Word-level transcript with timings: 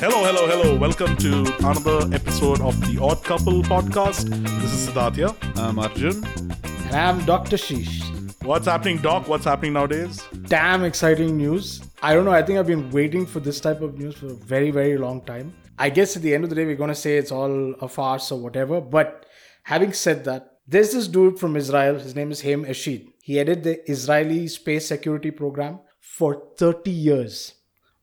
Hello, 0.00 0.24
hello, 0.24 0.46
hello. 0.48 0.76
Welcome 0.78 1.14
to 1.18 1.44
another 1.58 2.08
episode 2.14 2.62
of 2.62 2.74
the 2.80 2.98
Odd 3.02 3.22
Couple 3.22 3.62
podcast. 3.62 4.30
This 4.62 4.72
is 4.72 4.88
Siddharth 4.88 5.16
here. 5.16 5.28
I'm 5.56 5.78
Arjun. 5.78 6.24
And 6.64 6.96
I'm 6.96 7.22
Dr. 7.26 7.58
Sheesh. 7.58 8.00
What's 8.42 8.64
happening, 8.64 8.96
Doc? 9.02 9.28
What's 9.28 9.44
happening 9.44 9.74
nowadays? 9.74 10.26
Damn 10.44 10.84
exciting 10.84 11.36
news. 11.36 11.82
I 12.02 12.14
don't 12.14 12.24
know, 12.24 12.30
I 12.30 12.40
think 12.40 12.58
I've 12.58 12.66
been 12.66 12.90
waiting 12.90 13.26
for 13.26 13.40
this 13.40 13.60
type 13.60 13.82
of 13.82 13.98
news 13.98 14.14
for 14.14 14.28
a 14.28 14.32
very, 14.32 14.70
very 14.70 14.96
long 14.96 15.20
time. 15.26 15.52
I 15.78 15.90
guess 15.90 16.16
at 16.16 16.22
the 16.22 16.34
end 16.34 16.44
of 16.44 16.50
the 16.50 16.56
day, 16.56 16.64
we're 16.64 16.76
going 16.76 16.88
to 16.88 16.94
say 16.94 17.18
it's 17.18 17.30
all 17.30 17.74
a 17.82 17.86
farce 17.86 18.32
or 18.32 18.40
whatever. 18.40 18.80
But 18.80 19.26
having 19.64 19.92
said 19.92 20.24
that, 20.24 20.60
there's 20.66 20.92
this 20.94 21.08
dude 21.08 21.38
from 21.38 21.56
Israel. 21.56 21.98
His 21.98 22.16
name 22.16 22.30
is 22.30 22.40
Haim 22.40 22.64
Eshed. 22.64 23.06
He 23.22 23.36
headed 23.36 23.64
the 23.64 23.90
Israeli 23.90 24.48
space 24.48 24.86
security 24.86 25.30
program 25.30 25.80
for 26.00 26.42
30 26.56 26.90
years. 26.90 27.59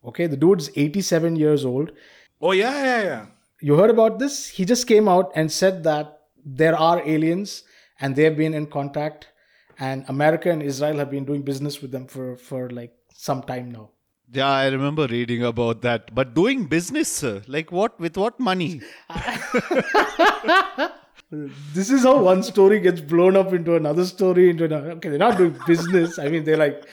Okay, 0.07 0.25
the 0.27 0.37
dude's 0.37 0.69
87 0.75 1.35
years 1.35 1.65
old. 1.65 1.91
Oh, 2.41 2.51
yeah, 2.53 2.83
yeah, 2.83 3.03
yeah. 3.03 3.25
You 3.59 3.75
heard 3.75 3.89
about 3.89 4.19
this? 4.19 4.47
He 4.47 4.63
just 4.63 4.87
came 4.87 5.07
out 5.07 5.31
and 5.35 5.51
said 5.51 5.83
that 5.83 6.21
there 6.45 6.75
are 6.75 7.01
aliens 7.05 7.63
and 7.99 8.15
they've 8.15 8.37
been 8.37 8.53
in 8.53 8.67
contact 8.67 9.27
and 9.79 10.05
America 10.07 10.49
and 10.49 10.63
Israel 10.63 10.97
have 10.97 11.11
been 11.11 11.25
doing 11.25 11.41
business 11.41 11.81
with 11.81 11.91
them 11.91 12.07
for, 12.07 12.37
for 12.37 12.69
like 12.69 12.93
some 13.13 13.43
time 13.43 13.71
now. 13.71 13.89
Yeah, 14.31 14.49
I 14.49 14.67
remember 14.67 15.07
reading 15.07 15.43
about 15.43 15.81
that. 15.81 16.13
But 16.15 16.33
doing 16.33 16.65
business, 16.65 17.11
sir, 17.11 17.41
like 17.47 17.71
what? 17.71 17.99
With 17.99 18.17
what 18.17 18.39
money? 18.39 18.81
This 21.73 21.89
is 21.89 22.03
how 22.03 22.21
one 22.23 22.41
story 22.41 22.79
gets 22.79 23.01
blown 23.01 23.35
up 23.35 23.51
into 23.51 23.75
another 23.75 24.05
story. 24.05 24.49
Into 24.49 24.63
another. 24.63 24.91
Okay, 24.91 25.09
they're 25.09 25.19
not 25.19 25.37
doing 25.37 25.57
business. 25.67 26.17
I 26.17 26.29
mean, 26.29 26.45
they're 26.45 26.55
like 26.55 26.87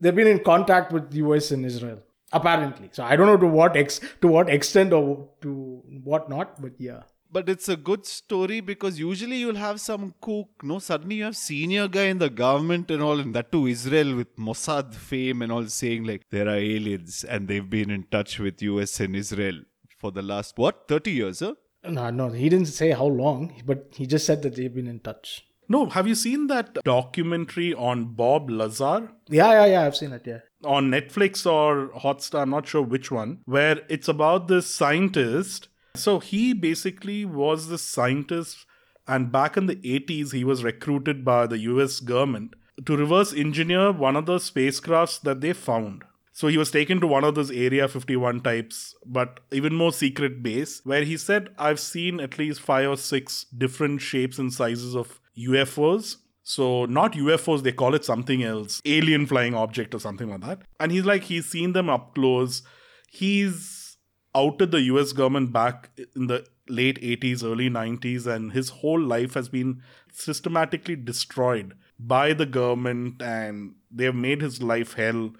they've 0.00 0.14
been 0.14 0.28
in 0.28 0.38
contact 0.44 0.92
with 0.92 1.10
the 1.10 1.16
US 1.16 1.50
and 1.50 1.66
Israel 1.66 1.98
apparently. 2.32 2.90
So 2.92 3.04
I 3.04 3.16
don't 3.16 3.26
know 3.26 3.36
to 3.36 3.46
what 3.46 3.76
ex 3.76 4.00
to 4.20 4.28
what 4.28 4.48
extent 4.48 4.92
or 4.92 5.28
to 5.42 5.82
what 6.04 6.28
not, 6.28 6.60
but 6.60 6.72
yeah. 6.78 7.02
But 7.34 7.48
it's 7.48 7.68
a 7.70 7.76
good 7.76 8.04
story 8.04 8.60
because 8.60 8.98
usually 8.98 9.36
you'll 9.36 9.54
have 9.56 9.80
some 9.80 10.14
cook, 10.20 10.48
no? 10.62 10.78
Suddenly 10.78 11.16
you 11.16 11.24
have 11.24 11.36
senior 11.36 11.88
guy 11.88 12.04
in 12.14 12.18
the 12.18 12.28
government 12.28 12.90
and 12.90 13.02
all, 13.02 13.18
and 13.20 13.34
that 13.34 13.50
too 13.50 13.66
Israel 13.66 14.14
with 14.16 14.36
Mossad 14.36 14.94
fame 14.94 15.40
and 15.40 15.50
all 15.50 15.66
saying 15.66 16.04
like 16.04 16.28
there 16.30 16.46
are 16.46 16.58
aliens 16.58 17.24
and 17.24 17.48
they've 17.48 17.70
been 17.70 17.90
in 17.90 18.04
touch 18.10 18.38
with 18.38 18.60
US 18.62 19.00
and 19.00 19.16
Israel 19.16 19.62
for 19.96 20.10
the 20.10 20.20
last 20.20 20.58
what, 20.58 20.88
30 20.88 21.10
years, 21.10 21.40
huh? 21.40 21.54
No, 21.84 22.10
no, 22.10 22.28
he 22.28 22.48
didn't 22.48 22.66
say 22.66 22.90
how 22.90 23.06
long, 23.06 23.54
but 23.64 23.88
he 23.96 24.06
just 24.06 24.26
said 24.26 24.42
that 24.42 24.54
they've 24.56 24.74
been 24.74 24.86
in 24.86 25.00
touch. 25.00 25.46
No, 25.68 25.86
have 25.86 26.06
you 26.06 26.14
seen 26.14 26.48
that 26.48 26.74
documentary 26.84 27.72
on 27.74 28.14
Bob 28.14 28.50
Lazar? 28.50 29.10
Yeah, 29.28 29.52
yeah, 29.52 29.66
yeah. 29.66 29.82
I've 29.86 29.96
seen 29.96 30.12
it. 30.12 30.22
Yeah. 30.26 30.40
on 30.64 30.90
Netflix 30.90 31.44
or 31.50 31.88
Hotstar, 31.98 32.42
I'm 32.42 32.50
not 32.50 32.68
sure 32.68 32.82
which 32.82 33.10
one, 33.10 33.38
where 33.46 33.80
it's 33.88 34.06
about 34.08 34.46
this 34.48 34.72
scientist. 34.72 35.68
So 35.96 36.20
he 36.20 36.52
basically 36.52 37.24
was 37.24 37.68
this 37.68 37.82
scientist, 37.82 38.64
and 39.08 39.32
back 39.32 39.56
in 39.56 39.66
the 39.66 39.76
80s, 39.76 40.32
he 40.32 40.44
was 40.44 40.62
recruited 40.62 41.24
by 41.24 41.46
the 41.46 41.58
US 41.70 41.98
government 42.00 42.54
to 42.86 42.96
reverse 42.96 43.32
engineer 43.32 43.90
one 43.92 44.14
of 44.16 44.26
the 44.26 44.36
spacecrafts 44.38 45.20
that 45.22 45.40
they 45.40 45.52
found. 45.52 46.04
So 46.32 46.48
he 46.48 46.56
was 46.56 46.70
taken 46.70 47.00
to 47.00 47.06
one 47.06 47.24
of 47.24 47.34
those 47.34 47.50
Area 47.50 47.88
51 47.88 48.40
types, 48.40 48.94
but 49.04 49.40
even 49.50 49.74
more 49.74 49.92
secret 49.92 50.42
base, 50.42 50.80
where 50.84 51.04
he 51.04 51.16
said, 51.16 51.50
I've 51.58 51.80
seen 51.80 52.20
at 52.20 52.38
least 52.38 52.60
five 52.60 52.88
or 52.88 52.96
six 52.96 53.44
different 53.44 54.00
shapes 54.00 54.38
and 54.38 54.52
sizes 54.52 54.94
of 54.96 55.20
UFOs. 55.38 56.16
So 56.44 56.86
not 56.86 57.12
UFOs, 57.12 57.62
they 57.62 57.72
call 57.72 57.94
it 57.94 58.04
something 58.04 58.42
else, 58.42 58.80
alien 58.84 59.26
flying 59.26 59.54
object 59.54 59.94
or 59.94 60.00
something 60.00 60.28
like 60.28 60.40
that. 60.40 60.62
And 60.80 60.90
he's 60.90 61.04
like, 61.04 61.24
he's 61.24 61.46
seen 61.46 61.72
them 61.72 61.88
up 61.88 62.14
close. 62.14 62.62
He's 63.08 63.96
outed 64.34 64.70
the 64.72 64.80
US 64.82 65.12
government 65.12 65.52
back 65.52 65.90
in 66.16 66.26
the 66.26 66.44
late 66.68 67.00
80s, 67.00 67.44
early 67.44 67.68
90s, 67.68 68.26
and 68.26 68.52
his 68.52 68.70
whole 68.70 69.00
life 69.00 69.34
has 69.34 69.48
been 69.48 69.82
systematically 70.12 70.96
destroyed 70.96 71.74
by 71.98 72.32
the 72.32 72.46
government, 72.46 73.22
and 73.22 73.74
they've 73.90 74.14
made 74.14 74.40
his 74.40 74.62
life 74.62 74.94
hell. 74.94 75.32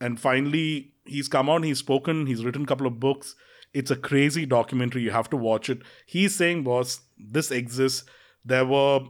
And 0.00 0.18
finally, 0.18 0.94
he's 1.04 1.28
come 1.28 1.50
out, 1.50 1.64
he's 1.64 1.78
spoken, 1.78 2.26
he's 2.26 2.44
written 2.44 2.62
a 2.62 2.66
couple 2.66 2.86
of 2.86 2.98
books. 2.98 3.34
It's 3.74 3.90
a 3.90 3.96
crazy 3.96 4.46
documentary. 4.46 5.02
You 5.02 5.10
have 5.10 5.30
to 5.30 5.36
watch 5.36 5.68
it. 5.68 5.82
He's 6.06 6.34
saying, 6.34 6.64
boss, 6.64 7.00
this 7.18 7.50
exists. 7.50 8.04
There 8.44 8.64
were 8.64 9.00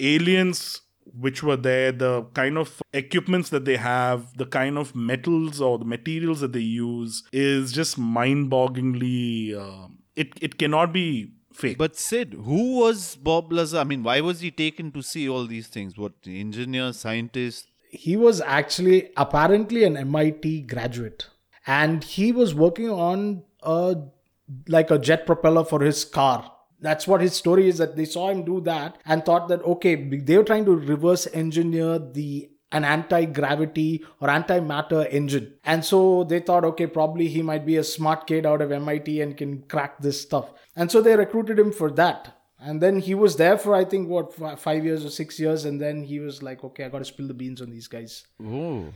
aliens 0.00 0.80
which 1.12 1.42
were 1.42 1.56
there, 1.56 1.92
the 1.92 2.22
kind 2.34 2.58
of 2.58 2.82
equipments 2.92 3.50
that 3.50 3.64
they 3.64 3.76
have, 3.76 4.36
the 4.36 4.46
kind 4.46 4.78
of 4.78 4.94
metals 4.94 5.60
or 5.60 5.78
the 5.78 5.84
materials 5.84 6.40
that 6.40 6.52
they 6.52 6.60
use 6.60 7.22
is 7.32 7.72
just 7.72 7.98
mind 7.98 8.50
bogglingly. 8.50 9.54
Uh, 9.54 9.88
it, 10.16 10.32
it 10.40 10.58
cannot 10.58 10.92
be 10.92 11.32
fake. 11.52 11.78
But 11.78 11.96
Sid, 11.96 12.34
who 12.44 12.78
was 12.80 13.16
Bob 13.16 13.52
Lazar? 13.52 13.78
I 13.78 13.84
mean, 13.84 14.02
why 14.02 14.20
was 14.20 14.40
he 14.40 14.50
taken 14.50 14.92
to 14.92 15.02
see 15.02 15.28
all 15.28 15.46
these 15.46 15.68
things? 15.68 15.96
What, 15.96 16.12
engineer, 16.26 16.92
scientist? 16.92 17.68
He 17.90 18.16
was 18.16 18.40
actually 18.40 19.10
apparently 19.16 19.84
an 19.84 19.96
MIT 19.96 20.62
graduate, 20.62 21.28
and 21.66 22.02
he 22.02 22.32
was 22.32 22.54
working 22.54 22.90
on 22.90 23.44
a 23.62 23.96
like 24.68 24.90
a 24.90 24.98
jet 24.98 25.26
propeller 25.26 25.64
for 25.64 25.80
his 25.80 26.04
car 26.04 26.50
that's 26.80 27.06
what 27.06 27.20
his 27.20 27.34
story 27.34 27.68
is 27.68 27.78
that 27.78 27.96
they 27.96 28.04
saw 28.04 28.28
him 28.30 28.44
do 28.44 28.60
that 28.60 28.98
and 29.06 29.24
thought 29.24 29.48
that 29.48 29.62
okay 29.62 29.94
they 29.94 30.36
were 30.36 30.44
trying 30.44 30.64
to 30.64 30.74
reverse 30.74 31.26
engineer 31.32 31.98
the 31.98 32.50
an 32.74 32.84
anti-gravity 32.84 34.04
or 34.20 34.28
anti-matter 34.28 35.06
engine. 35.06 35.54
And 35.64 35.84
so 35.84 36.24
they 36.24 36.40
thought 36.40 36.64
okay 36.64 36.88
probably 36.88 37.28
he 37.28 37.40
might 37.40 37.64
be 37.64 37.76
a 37.76 37.84
smart 37.84 38.26
kid 38.26 38.44
out 38.44 38.60
of 38.60 38.70
mit 38.70 39.08
and 39.22 39.36
can 39.36 39.62
crack 39.62 40.00
this 40.00 40.20
stuff. 40.20 40.52
And 40.74 40.90
so 40.90 41.00
they 41.00 41.16
recruited 41.16 41.58
him 41.58 41.72
for 41.72 41.90
that. 41.92 42.36
And 42.58 42.80
then 42.80 42.98
he 42.98 43.14
was 43.14 43.36
there 43.36 43.58
for 43.58 43.74
i 43.74 43.84
think 43.84 44.08
what 44.08 44.58
five 44.58 44.84
years 44.84 45.04
or 45.04 45.10
six 45.10 45.38
years. 45.38 45.64
And 45.64 45.80
then 45.80 46.02
he 46.02 46.18
was 46.18 46.42
like 46.42 46.64
okay 46.64 46.84
i 46.84 46.88
gotta 46.88 47.04
spill 47.04 47.28
the 47.28 47.34
beans 47.34 47.62
on 47.62 47.70
these 47.70 47.86
guys. 47.86 48.24
Oh. 48.42 48.86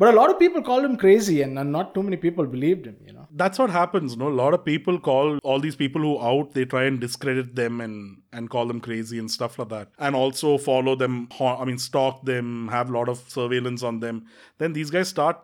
But 0.00 0.12
a 0.14 0.16
lot 0.16 0.30
of 0.32 0.38
people 0.42 0.62
called 0.68 0.84
him 0.88 0.96
crazy 1.04 1.36
and 1.42 1.54
not 1.76 1.94
too 1.94 2.02
many 2.08 2.18
people 2.26 2.46
believed 2.56 2.84
him 2.90 2.98
you 3.06 3.12
know 3.12 3.26
That's 3.40 3.58
what 3.60 3.70
happens, 3.70 4.16
no? 4.20 4.28
A 4.28 4.36
lot 4.38 4.54
of 4.56 4.60
people 4.64 4.96
call 5.08 5.26
all 5.48 5.60
these 5.64 5.76
people 5.80 6.02
who 6.06 6.12
out, 6.28 6.54
they 6.54 6.64
try 6.74 6.84
and 6.90 7.00
discredit 7.04 7.48
them 7.58 7.74
and 7.86 7.96
and 8.38 8.50
call 8.54 8.66
them 8.70 8.80
crazy 8.86 9.18
and 9.22 9.30
stuff 9.34 9.58
like 9.60 9.68
that. 9.74 9.90
And 10.06 10.18
also 10.20 10.52
follow 10.68 10.94
them, 11.02 11.14
I 11.40 11.64
mean, 11.70 11.78
stalk 11.84 12.16
them, 12.30 12.48
have 12.76 12.88
a 12.92 12.94
lot 12.98 13.08
of 13.14 13.20
surveillance 13.36 13.82
on 13.90 14.00
them. 14.04 14.16
Then 14.62 14.72
these 14.78 14.90
guys 14.96 15.08
start 15.16 15.36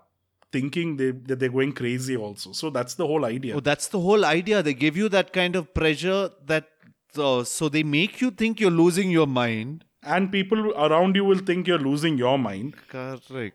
thinking 0.56 0.96
they, 1.02 1.10
that 1.28 1.38
they're 1.40 1.54
going 1.58 1.74
crazy 1.82 2.16
also. 2.26 2.52
So 2.60 2.70
that's 2.78 2.94
the 3.02 3.06
whole 3.12 3.24
idea. 3.30 3.56
Oh, 3.60 3.64
that's 3.70 3.88
the 3.96 4.02
whole 4.06 4.24
idea. 4.32 4.62
They 4.70 4.74
give 4.86 4.96
you 5.02 5.08
that 5.18 5.32
kind 5.40 5.56
of 5.62 5.72
pressure 5.80 6.20
that 6.52 6.70
uh, 7.28 7.44
so 7.56 7.68
they 7.78 7.84
make 7.96 8.20
you 8.26 8.30
think 8.42 8.60
you're 8.64 8.78
losing 8.84 9.10
your 9.18 9.26
mind. 9.42 9.84
and 10.14 10.30
people 10.32 10.64
around 10.86 11.16
you 11.18 11.24
will 11.28 11.38
think 11.50 11.68
you're 11.70 11.84
losing 11.84 12.16
your 12.22 12.38
mind. 12.38 12.74
Correct. 12.94 13.54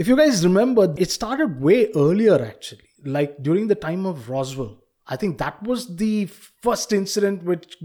If 0.00 0.08
you 0.08 0.16
guys 0.16 0.42
remember, 0.46 0.94
it 0.96 1.10
started 1.10 1.60
way 1.60 1.92
earlier 1.94 2.42
actually, 2.42 2.88
like 3.04 3.42
during 3.42 3.68
the 3.68 3.74
time 3.74 4.06
of 4.06 4.30
Roswell. 4.30 4.78
I 5.06 5.16
think 5.16 5.36
that 5.36 5.62
was 5.62 5.94
the 5.94 6.24
first 6.62 6.94
incident 6.94 7.42
which 7.42 7.76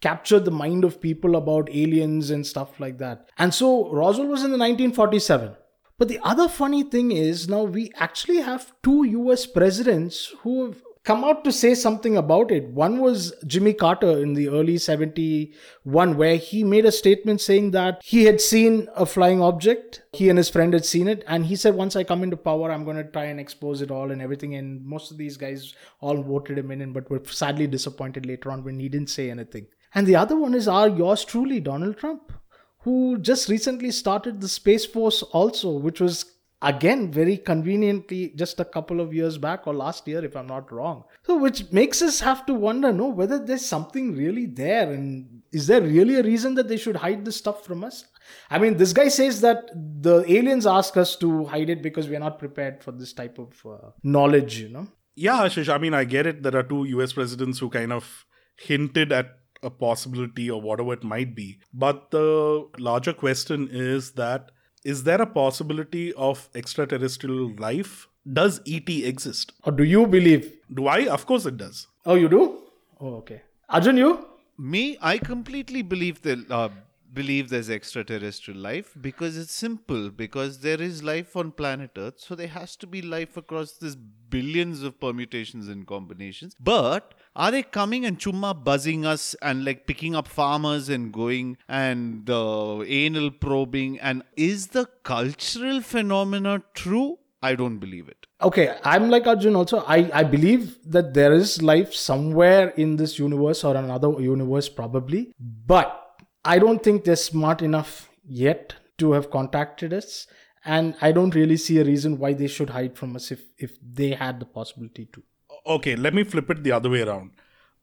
captured 0.00 0.46
the 0.46 0.50
mind 0.50 0.82
of 0.82 1.00
people 1.00 1.36
about 1.36 1.70
aliens 1.70 2.30
and 2.30 2.44
stuff 2.44 2.80
like 2.80 2.98
that. 2.98 3.30
And 3.38 3.54
so 3.54 3.88
Roswell 3.92 4.26
was 4.26 4.42
in 4.42 4.50
the 4.50 4.58
1947. 4.58 5.54
But 5.96 6.08
the 6.08 6.18
other 6.24 6.48
funny 6.48 6.82
thing 6.82 7.12
is 7.12 7.48
now 7.48 7.62
we 7.62 7.92
actually 7.94 8.38
have 8.38 8.72
two 8.82 9.04
US 9.04 9.46
presidents 9.46 10.34
who 10.40 10.66
have 10.66 10.82
come 11.04 11.24
out 11.24 11.44
to 11.44 11.52
say 11.52 11.74
something 11.74 12.16
about 12.16 12.50
it. 12.50 12.68
One 12.68 13.00
was 13.00 13.32
Jimmy 13.46 13.72
Carter 13.72 14.20
in 14.22 14.34
the 14.34 14.48
early 14.48 14.76
71, 14.76 16.16
where 16.16 16.36
he 16.36 16.62
made 16.62 16.84
a 16.84 16.92
statement 16.92 17.40
saying 17.40 17.70
that 17.70 18.02
he 18.04 18.24
had 18.24 18.40
seen 18.40 18.88
a 18.94 19.06
flying 19.06 19.40
object. 19.40 20.02
He 20.12 20.28
and 20.28 20.36
his 20.36 20.50
friend 20.50 20.72
had 20.74 20.84
seen 20.84 21.08
it. 21.08 21.24
And 21.26 21.46
he 21.46 21.56
said, 21.56 21.74
once 21.74 21.96
I 21.96 22.04
come 22.04 22.22
into 22.22 22.36
power, 22.36 22.70
I'm 22.70 22.84
going 22.84 22.98
to 22.98 23.04
try 23.04 23.24
and 23.24 23.40
expose 23.40 23.80
it 23.80 23.90
all 23.90 24.10
and 24.10 24.20
everything. 24.20 24.54
And 24.54 24.84
most 24.84 25.10
of 25.10 25.16
these 25.16 25.36
guys 25.36 25.74
all 26.00 26.22
voted 26.22 26.58
him 26.58 26.70
in, 26.70 26.92
but 26.92 27.10
were 27.10 27.22
sadly 27.24 27.66
disappointed 27.66 28.26
later 28.26 28.50
on 28.50 28.62
when 28.62 28.78
he 28.78 28.88
didn't 28.88 29.10
say 29.10 29.30
anything. 29.30 29.66
And 29.94 30.06
the 30.06 30.16
other 30.16 30.36
one 30.36 30.54
is 30.54 30.68
our 30.68 30.88
yours 30.88 31.24
truly, 31.24 31.60
Donald 31.60 31.96
Trump, 31.96 32.32
who 32.80 33.18
just 33.18 33.48
recently 33.48 33.90
started 33.90 34.40
the 34.40 34.48
Space 34.48 34.86
Force 34.86 35.22
also, 35.22 35.70
which 35.72 36.00
was 36.00 36.24
again 36.62 37.10
very 37.10 37.36
conveniently 37.36 38.32
just 38.36 38.60
a 38.60 38.64
couple 38.64 39.00
of 39.00 39.14
years 39.14 39.38
back 39.38 39.66
or 39.66 39.74
last 39.74 40.06
year 40.06 40.24
if 40.24 40.36
i'm 40.36 40.46
not 40.46 40.70
wrong 40.70 41.04
so 41.22 41.36
which 41.36 41.72
makes 41.72 42.02
us 42.02 42.20
have 42.20 42.44
to 42.44 42.52
wonder 42.52 42.92
no 42.92 43.08
whether 43.08 43.38
there's 43.38 43.64
something 43.64 44.14
really 44.14 44.46
there 44.46 44.92
and 44.92 45.42
is 45.52 45.66
there 45.66 45.80
really 45.80 46.16
a 46.16 46.22
reason 46.22 46.54
that 46.54 46.68
they 46.68 46.76
should 46.76 46.96
hide 46.96 47.24
this 47.24 47.36
stuff 47.36 47.64
from 47.64 47.82
us 47.82 48.04
i 48.50 48.58
mean 48.58 48.76
this 48.76 48.92
guy 48.92 49.08
says 49.08 49.40
that 49.40 49.70
the 50.02 50.22
aliens 50.30 50.66
ask 50.66 50.96
us 50.96 51.16
to 51.16 51.44
hide 51.46 51.70
it 51.70 51.82
because 51.82 52.08
we're 52.08 52.18
not 52.18 52.38
prepared 52.38 52.82
for 52.84 52.92
this 52.92 53.12
type 53.14 53.38
of 53.38 53.66
uh, 53.66 53.90
knowledge 54.02 54.58
you 54.58 54.68
know 54.68 54.86
Yeah, 55.20 55.42
Ashish, 55.44 55.68
I 55.68 55.78
mean, 55.78 55.92
I 55.92 56.04
get 56.04 56.26
it. 56.26 56.42
There 56.42 56.56
are 56.56 56.62
two 56.62 56.84
US 56.84 57.12
presidents 57.12 57.58
who 57.58 57.68
kind 57.68 57.92
of 57.92 58.26
hinted 58.56 59.12
at 59.12 59.26
a 59.62 59.70
possibility 59.70 60.50
or 60.50 60.60
whatever 60.60 60.94
it 60.94 61.04
might 61.04 61.34
be. 61.34 61.58
But 61.72 62.10
the 62.10 62.66
larger 62.78 63.12
question 63.12 63.68
is 63.70 64.12
that 64.12 64.50
is 64.84 65.02
there 65.04 65.20
a 65.20 65.26
possibility 65.26 66.12
of 66.14 66.48
extraterrestrial 66.54 67.54
life 67.58 68.08
Does 68.32 68.60
ET 68.66 68.88
exist? 68.88 69.52
Or 69.64 69.72
do 69.72 69.82
you 69.82 70.06
believe? 70.06 70.52
Do 70.72 70.86
I? 70.86 71.08
Of 71.08 71.24
course 71.26 71.46
it 71.46 71.56
does. 71.56 71.86
Oh, 72.04 72.14
you 72.14 72.28
do? 72.28 72.58
Oh, 73.00 73.14
okay. 73.20 73.42
Arjun, 73.68 73.96
you? 73.96 74.26
Me, 74.58 74.98
I 75.00 75.18
completely 75.18 75.82
believe 75.82 76.22
that. 76.22 76.50
Uh, 76.50 76.68
believe 77.12 77.48
there's 77.48 77.68
extraterrestrial 77.70 78.60
life 78.60 78.94
because 79.00 79.36
it's 79.36 79.52
simple 79.52 80.10
because 80.10 80.60
there 80.60 80.80
is 80.80 81.02
life 81.02 81.36
on 81.36 81.50
planet 81.50 81.90
earth 81.96 82.20
so 82.20 82.34
there 82.34 82.46
has 82.46 82.76
to 82.76 82.86
be 82.86 83.02
life 83.02 83.36
across 83.36 83.72
this 83.72 83.96
billions 84.28 84.84
of 84.84 85.00
permutations 85.00 85.66
and 85.68 85.88
combinations 85.88 86.54
but 86.60 87.14
are 87.36 87.50
they 87.50 87.62
coming 87.62 88.04
and 88.04 88.18
chumma 88.18 88.52
buzzing 88.64 89.04
us 89.06 89.34
and 89.42 89.64
like 89.64 89.86
picking 89.86 90.14
up 90.14 90.28
farmers 90.28 90.88
and 90.88 91.12
going 91.12 91.56
and 91.68 92.28
uh, 92.30 92.82
anal 92.84 93.30
probing 93.30 93.98
and 94.00 94.22
is 94.36 94.68
the 94.68 94.86
cultural 95.02 95.80
phenomena 95.80 96.62
true 96.74 97.18
i 97.42 97.54
don't 97.54 97.78
believe 97.78 98.08
it 98.08 98.26
Okay, 98.42 98.74
I'm 98.84 99.10
like 99.10 99.26
Arjun 99.26 99.54
also. 99.54 99.84
I, 99.86 100.10
I 100.14 100.24
believe 100.24 100.78
that 100.90 101.12
there 101.12 101.34
is 101.34 101.60
life 101.60 101.92
somewhere 101.94 102.70
in 102.70 102.96
this 102.96 103.18
universe 103.18 103.64
or 103.64 103.76
another 103.76 104.10
universe, 104.18 104.68
probably. 104.68 105.32
But 105.38 106.06
I 106.42 106.58
don't 106.58 106.82
think 106.82 107.04
they're 107.04 107.16
smart 107.16 107.60
enough 107.60 108.08
yet 108.24 108.74
to 108.96 109.12
have 109.12 109.30
contacted 109.30 109.92
us. 109.92 110.26
And 110.64 110.94
I 111.02 111.12
don't 111.12 111.34
really 111.34 111.58
see 111.58 111.78
a 111.80 111.84
reason 111.84 112.18
why 112.18 112.32
they 112.32 112.46
should 112.46 112.70
hide 112.70 112.96
from 112.96 113.14
us 113.14 113.30
if, 113.30 113.42
if 113.58 113.76
they 113.82 114.12
had 114.12 114.40
the 114.40 114.46
possibility 114.46 115.06
to. 115.12 115.22
Okay, 115.66 115.96
let 115.96 116.14
me 116.14 116.24
flip 116.24 116.50
it 116.50 116.62
the 116.64 116.72
other 116.72 116.90
way 116.90 117.02
around. 117.02 117.30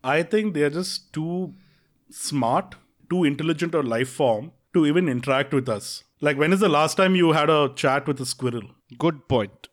I 0.04 0.24
think 0.24 0.54
they're 0.54 0.70
just 0.70 1.14
too 1.14 1.54
smart, 2.10 2.76
too 3.10 3.24
intelligent 3.24 3.76
or 3.76 3.84
life 3.84 4.10
form 4.10 4.52
to 4.74 4.86
even 4.86 5.10
interact 5.10 5.54
with 5.54 5.68
us. 5.70 6.04
Like, 6.22 6.38
when 6.38 6.54
is 6.54 6.60
the 6.60 6.70
last 6.70 6.96
time 6.96 7.16
you 7.16 7.34
had 7.34 7.50
a 7.50 7.72
chat 7.76 8.08
with 8.08 8.20
a 8.22 8.26
squirrel? 8.26 8.70
good 8.98 9.28
point 9.28 9.68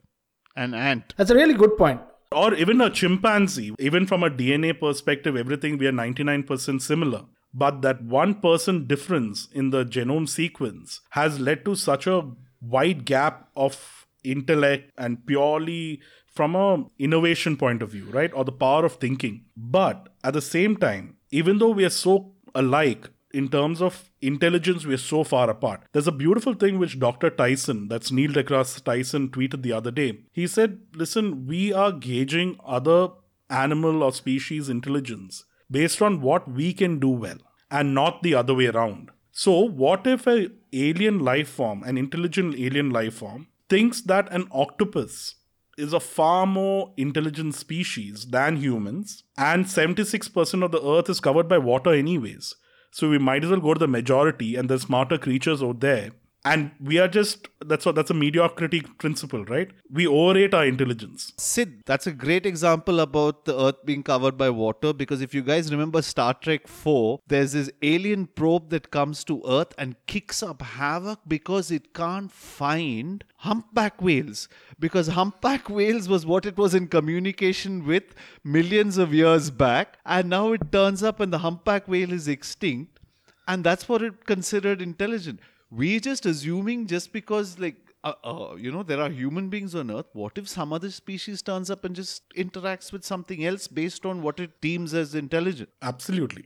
an 0.56 0.74
ant 0.74 1.14
That's 1.16 1.30
a 1.30 1.34
really 1.34 1.54
good 1.54 1.76
point. 1.76 2.00
Or 2.32 2.54
even 2.54 2.80
a 2.80 2.90
chimpanzee, 2.90 3.74
even 3.78 4.06
from 4.06 4.24
a 4.24 4.30
DNA 4.30 4.78
perspective, 4.78 5.36
everything 5.36 5.78
we 5.78 5.86
are 5.86 5.92
99% 5.92 6.82
similar. 6.82 7.24
But 7.52 7.82
that 7.82 8.04
1% 8.04 8.42
person 8.42 8.86
difference 8.88 9.48
in 9.52 9.70
the 9.70 9.84
genome 9.84 10.28
sequence 10.28 11.00
has 11.10 11.38
led 11.38 11.64
to 11.64 11.76
such 11.76 12.08
a 12.08 12.28
wide 12.60 13.04
gap 13.04 13.50
of 13.54 14.06
intellect 14.24 14.90
and 14.98 15.24
purely 15.26 16.00
from 16.34 16.56
a 16.56 16.84
innovation 16.98 17.56
point 17.56 17.82
of 17.82 17.90
view, 17.90 18.06
right? 18.10 18.32
Or 18.34 18.44
the 18.44 18.52
power 18.52 18.84
of 18.84 18.94
thinking. 18.94 19.44
But 19.56 20.08
at 20.22 20.34
the 20.34 20.42
same 20.42 20.76
time, 20.76 21.16
even 21.30 21.58
though 21.58 21.70
we 21.70 21.84
are 21.84 21.90
so 21.90 22.32
alike 22.54 23.08
in 23.32 23.48
terms 23.48 23.82
of 23.82 24.10
intelligence, 24.20 24.84
we 24.84 24.94
are 24.94 24.98
so 24.98 25.24
far 25.24 25.50
apart. 25.50 25.82
There's 25.92 26.06
a 26.06 26.12
beautiful 26.12 26.54
thing 26.54 26.78
which 26.78 26.98
Dr. 26.98 27.30
Tyson, 27.30 27.88
that's 27.88 28.12
Neil 28.12 28.30
deGrasse 28.30 28.82
Tyson, 28.82 29.28
tweeted 29.28 29.62
the 29.62 29.72
other 29.72 29.90
day. 29.90 30.20
He 30.32 30.46
said, 30.46 30.80
Listen, 30.94 31.46
we 31.46 31.72
are 31.72 31.92
gauging 31.92 32.58
other 32.64 33.08
animal 33.50 34.02
or 34.02 34.12
species 34.12 34.68
intelligence 34.68 35.44
based 35.70 36.00
on 36.00 36.20
what 36.20 36.50
we 36.50 36.72
can 36.72 36.98
do 36.98 37.08
well 37.08 37.38
and 37.70 37.94
not 37.94 38.22
the 38.22 38.34
other 38.34 38.54
way 38.54 38.66
around. 38.66 39.10
So, 39.32 39.58
what 39.58 40.06
if 40.06 40.26
a 40.28 40.50
alien 40.72 41.18
life 41.18 41.48
form, 41.48 41.82
an 41.82 41.98
intelligent 41.98 42.54
alien 42.54 42.90
life 42.90 43.14
form, 43.14 43.48
thinks 43.68 44.00
that 44.02 44.32
an 44.32 44.46
octopus 44.52 45.34
is 45.76 45.92
a 45.92 46.00
far 46.00 46.46
more 46.46 46.92
intelligent 46.96 47.54
species 47.54 48.26
than 48.26 48.56
humans, 48.56 49.24
and 49.36 49.64
76% 49.64 50.64
of 50.64 50.72
the 50.72 50.82
earth 50.82 51.08
is 51.08 51.20
covered 51.20 51.48
by 51.48 51.58
water, 51.58 51.92
anyways. 51.92 52.54
So 52.90 53.10
we 53.10 53.18
might 53.18 53.44
as 53.44 53.50
well 53.50 53.60
go 53.60 53.74
to 53.74 53.80
the 53.80 53.88
majority, 53.88 54.56
and 54.56 54.68
there's 54.68 54.82
smarter 54.82 55.18
creatures 55.18 55.62
out 55.62 55.80
there. 55.80 56.12
And 56.46 56.72
we 56.78 56.98
are 56.98 57.08
just 57.08 57.48
that's 57.64 57.86
what 57.86 57.94
that's 57.94 58.10
a 58.10 58.14
mediocrity 58.14 58.82
principle, 58.98 59.46
right? 59.46 59.70
We 59.90 60.06
overrate 60.06 60.52
our 60.52 60.66
intelligence. 60.66 61.32
Sid, 61.38 61.84
that's 61.86 62.06
a 62.06 62.12
great 62.12 62.44
example 62.44 63.00
about 63.00 63.46
the 63.46 63.58
Earth 63.58 63.84
being 63.86 64.02
covered 64.02 64.36
by 64.36 64.50
water 64.50 64.92
because 64.92 65.22
if 65.22 65.32
you 65.32 65.40
guys 65.42 65.72
remember 65.72 66.02
Star 66.02 66.34
Trek 66.34 66.68
4, 66.68 67.20
there's 67.26 67.52
this 67.52 67.70
alien 67.80 68.26
probe 68.26 68.68
that 68.70 68.90
comes 68.90 69.24
to 69.24 69.42
Earth 69.48 69.72
and 69.78 69.96
kicks 70.06 70.42
up 70.42 70.60
havoc 70.60 71.20
because 71.26 71.70
it 71.70 71.94
can't 71.94 72.30
find 72.30 73.24
humpback 73.36 74.02
whales. 74.02 74.46
Because 74.78 75.08
humpback 75.08 75.70
whales 75.70 76.10
was 76.10 76.26
what 76.26 76.44
it 76.44 76.58
was 76.58 76.74
in 76.74 76.88
communication 76.88 77.86
with 77.86 78.14
millions 78.42 78.98
of 78.98 79.14
years 79.14 79.50
back, 79.50 79.96
and 80.04 80.28
now 80.28 80.52
it 80.52 80.70
turns 80.70 81.02
up 81.02 81.20
and 81.20 81.32
the 81.32 81.38
humpback 81.38 81.88
whale 81.88 82.12
is 82.12 82.28
extinct, 82.28 83.00
and 83.48 83.64
that's 83.64 83.88
what 83.88 84.02
it 84.02 84.26
considered 84.26 84.82
intelligent 84.82 85.40
we 85.74 86.00
just 86.00 86.26
assuming 86.26 86.86
just 86.86 87.12
because 87.12 87.58
like 87.58 87.76
uh, 88.04 88.12
uh, 88.22 88.54
you 88.56 88.70
know 88.70 88.82
there 88.82 89.00
are 89.00 89.08
human 89.08 89.48
beings 89.48 89.74
on 89.74 89.90
earth 89.90 90.06
what 90.12 90.36
if 90.36 90.48
some 90.48 90.72
other 90.72 90.90
species 90.90 91.42
turns 91.42 91.70
up 91.70 91.84
and 91.84 91.96
just 91.96 92.22
interacts 92.36 92.92
with 92.92 93.04
something 93.04 93.44
else 93.44 93.66
based 93.66 94.04
on 94.04 94.22
what 94.22 94.38
it 94.38 94.60
deems 94.60 94.94
as 94.94 95.14
intelligent 95.14 95.70
Absolutely. 95.82 96.44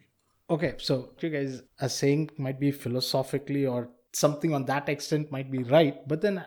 Okay, 0.51 0.75
so 0.79 1.11
you 1.21 1.29
guys 1.29 1.63
are 1.81 1.91
saying 1.91 2.31
might 2.39 2.59
be 2.59 2.71
philosophically 2.71 3.67
or 3.67 3.91
something 4.13 4.55
on 4.55 4.65
that 4.65 4.89
extent 4.89 5.31
might 5.31 5.51
be 5.51 5.63
right. 5.63 5.97
But 6.09 6.23
then, 6.23 6.45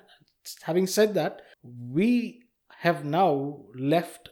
having 0.63 0.87
said 0.87 1.13
that, 1.13 1.41
we 1.63 2.41
have 2.79 3.05
now 3.05 3.59
left 3.75 4.29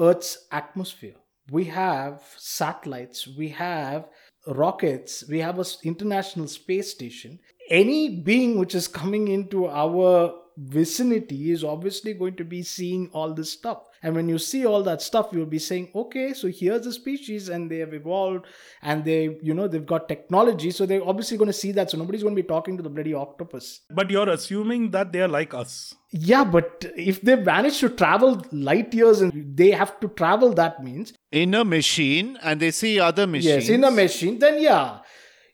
Earth's 0.00 0.46
atmosphere. 0.52 1.16
We 1.50 1.64
have 1.64 2.22
satellites, 2.36 3.26
we 3.26 3.48
have 3.48 4.08
rockets, 4.46 5.24
we 5.28 5.40
have 5.40 5.58
an 5.58 5.66
international 5.82 6.46
space 6.46 6.92
station. 6.92 7.40
Any 7.68 8.08
being 8.08 8.58
which 8.58 8.74
is 8.74 8.88
coming 8.88 9.28
into 9.28 9.68
our 9.68 10.34
vicinity 10.58 11.52
is 11.52 11.62
obviously 11.62 12.12
going 12.12 12.34
to 12.34 12.44
be 12.44 12.62
seeing 12.62 13.08
all 13.12 13.32
this 13.32 13.52
stuff. 13.52 13.88
And 14.02 14.14
when 14.14 14.28
you 14.28 14.38
see 14.38 14.66
all 14.66 14.82
that 14.84 15.02
stuff, 15.02 15.28
you'll 15.32 15.46
be 15.46 15.58
saying, 15.58 15.90
okay, 15.94 16.32
so 16.32 16.48
here's 16.48 16.86
a 16.86 16.92
species 16.92 17.48
and 17.48 17.70
they 17.70 17.78
have 17.78 17.94
evolved 17.94 18.46
and 18.82 19.04
they, 19.04 19.38
you 19.42 19.54
know, 19.54 19.68
they've 19.68 19.86
got 19.86 20.08
technology. 20.08 20.70
So 20.70 20.86
they're 20.86 21.06
obviously 21.06 21.36
going 21.36 21.48
to 21.48 21.52
see 21.52 21.72
that. 21.72 21.90
So 21.90 21.98
nobody's 21.98 22.22
going 22.22 22.34
to 22.34 22.42
be 22.42 22.46
talking 22.46 22.76
to 22.76 22.82
the 22.82 22.90
bloody 22.90 23.14
octopus. 23.14 23.80
But 23.90 24.10
you're 24.10 24.28
assuming 24.28 24.90
that 24.92 25.12
they 25.12 25.20
are 25.20 25.28
like 25.28 25.54
us. 25.54 25.94
Yeah, 26.10 26.44
but 26.44 26.86
if 26.96 27.20
they 27.22 27.36
manage 27.36 27.78
to 27.80 27.90
travel 27.90 28.42
light 28.50 28.94
years 28.94 29.20
and 29.20 29.56
they 29.56 29.72
have 29.72 30.00
to 30.00 30.08
travel, 30.08 30.54
that 30.54 30.82
means 30.82 31.12
in 31.30 31.54
a 31.54 31.64
machine 31.64 32.38
and 32.42 32.60
they 32.60 32.70
see 32.70 32.98
other 32.98 33.26
machines 33.26 33.68
yes, 33.68 33.68
in 33.68 33.84
a 33.84 33.90
machine, 33.90 34.38
then 34.38 34.60
yeah. 34.60 35.00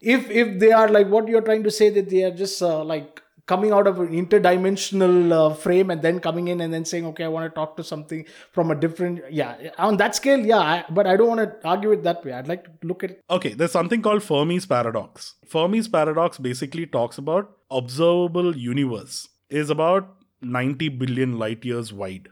If 0.05 0.31
if 0.31 0.59
they 0.61 0.73
are 0.73 0.89
like 0.89 1.09
what 1.09 1.29
you're 1.29 1.47
trying 1.51 1.63
to 1.65 1.71
say 1.71 1.91
that 1.91 2.09
they 2.11 2.25
are 2.25 2.31
just 2.31 2.63
uh, 2.63 2.85
like 2.85 3.23
coming 3.47 3.73
out 3.73 3.87
of 3.87 4.01
an 4.01 4.09
interdimensional 4.09 5.33
uh, 5.33 5.55
frame 5.55 5.91
and 5.91 6.01
then 6.01 6.19
coming 6.19 6.49
in 6.49 6.61
and 6.63 6.73
then 6.73 6.85
saying 6.85 7.05
okay 7.07 7.25
i 7.25 7.29
want 7.29 7.45
to 7.45 7.55
talk 7.55 7.77
to 7.77 7.85
something 7.85 8.25
from 8.53 8.71
a 8.71 8.75
different 8.75 9.21
yeah 9.31 9.71
on 9.79 9.99
that 9.99 10.15
scale 10.15 10.45
yeah 10.53 10.59
I, 10.59 10.85
but 10.89 11.07
i 11.07 11.17
don't 11.17 11.29
want 11.29 11.41
to 11.41 11.69
argue 11.69 11.93
it 11.93 12.03
that 12.05 12.25
way. 12.25 12.33
I'd 12.33 12.49
like 12.49 12.65
to 12.65 12.87
look 12.87 13.05
at 13.05 13.19
Okay, 13.31 13.53
there's 13.53 13.73
something 13.73 14.01
called 14.01 14.23
Fermi's 14.23 14.67
paradox. 14.67 15.35
Fermi's 15.47 15.89
paradox 15.89 16.39
basically 16.39 16.87
talks 16.87 17.19
about 17.19 17.53
observable 17.71 18.57
universe 18.57 19.29
is 19.51 19.71
about 19.71 20.09
90 20.41 20.89
billion 20.91 21.39
light 21.39 21.65
years 21.65 21.93
wide, 21.93 22.29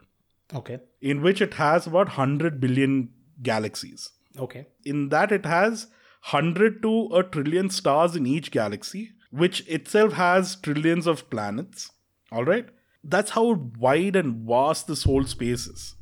okay. 0.55 0.81
In 1.01 1.23
which 1.23 1.41
it 1.41 1.55
has 1.55 1.87
about 1.87 2.09
100 2.09 2.61
billion 2.61 3.11
galaxies. 3.43 4.11
okay. 4.39 4.67
In 4.85 5.09
that, 5.11 5.33
it 5.33 5.45
has 5.45 5.89
100 6.31 6.83
to 6.83 7.09
a 7.15 7.23
trillion 7.23 7.69
stars 7.69 8.15
in 8.15 8.27
each 8.27 8.51
galaxy, 8.51 9.11
which 9.31 9.67
itself 9.69 10.13
has 10.13 10.57
trillions 10.57 11.07
of 11.07 11.29
planets. 11.31 11.91
All 12.31 12.45
right? 12.45 12.69
That's 13.03 13.33
how 13.33 13.55
wide 13.79 14.15
and 14.15 14.47
vast 14.47 14.87
this 14.87 15.03
whole 15.03 15.25
space 15.25 15.67
is. 15.67 15.97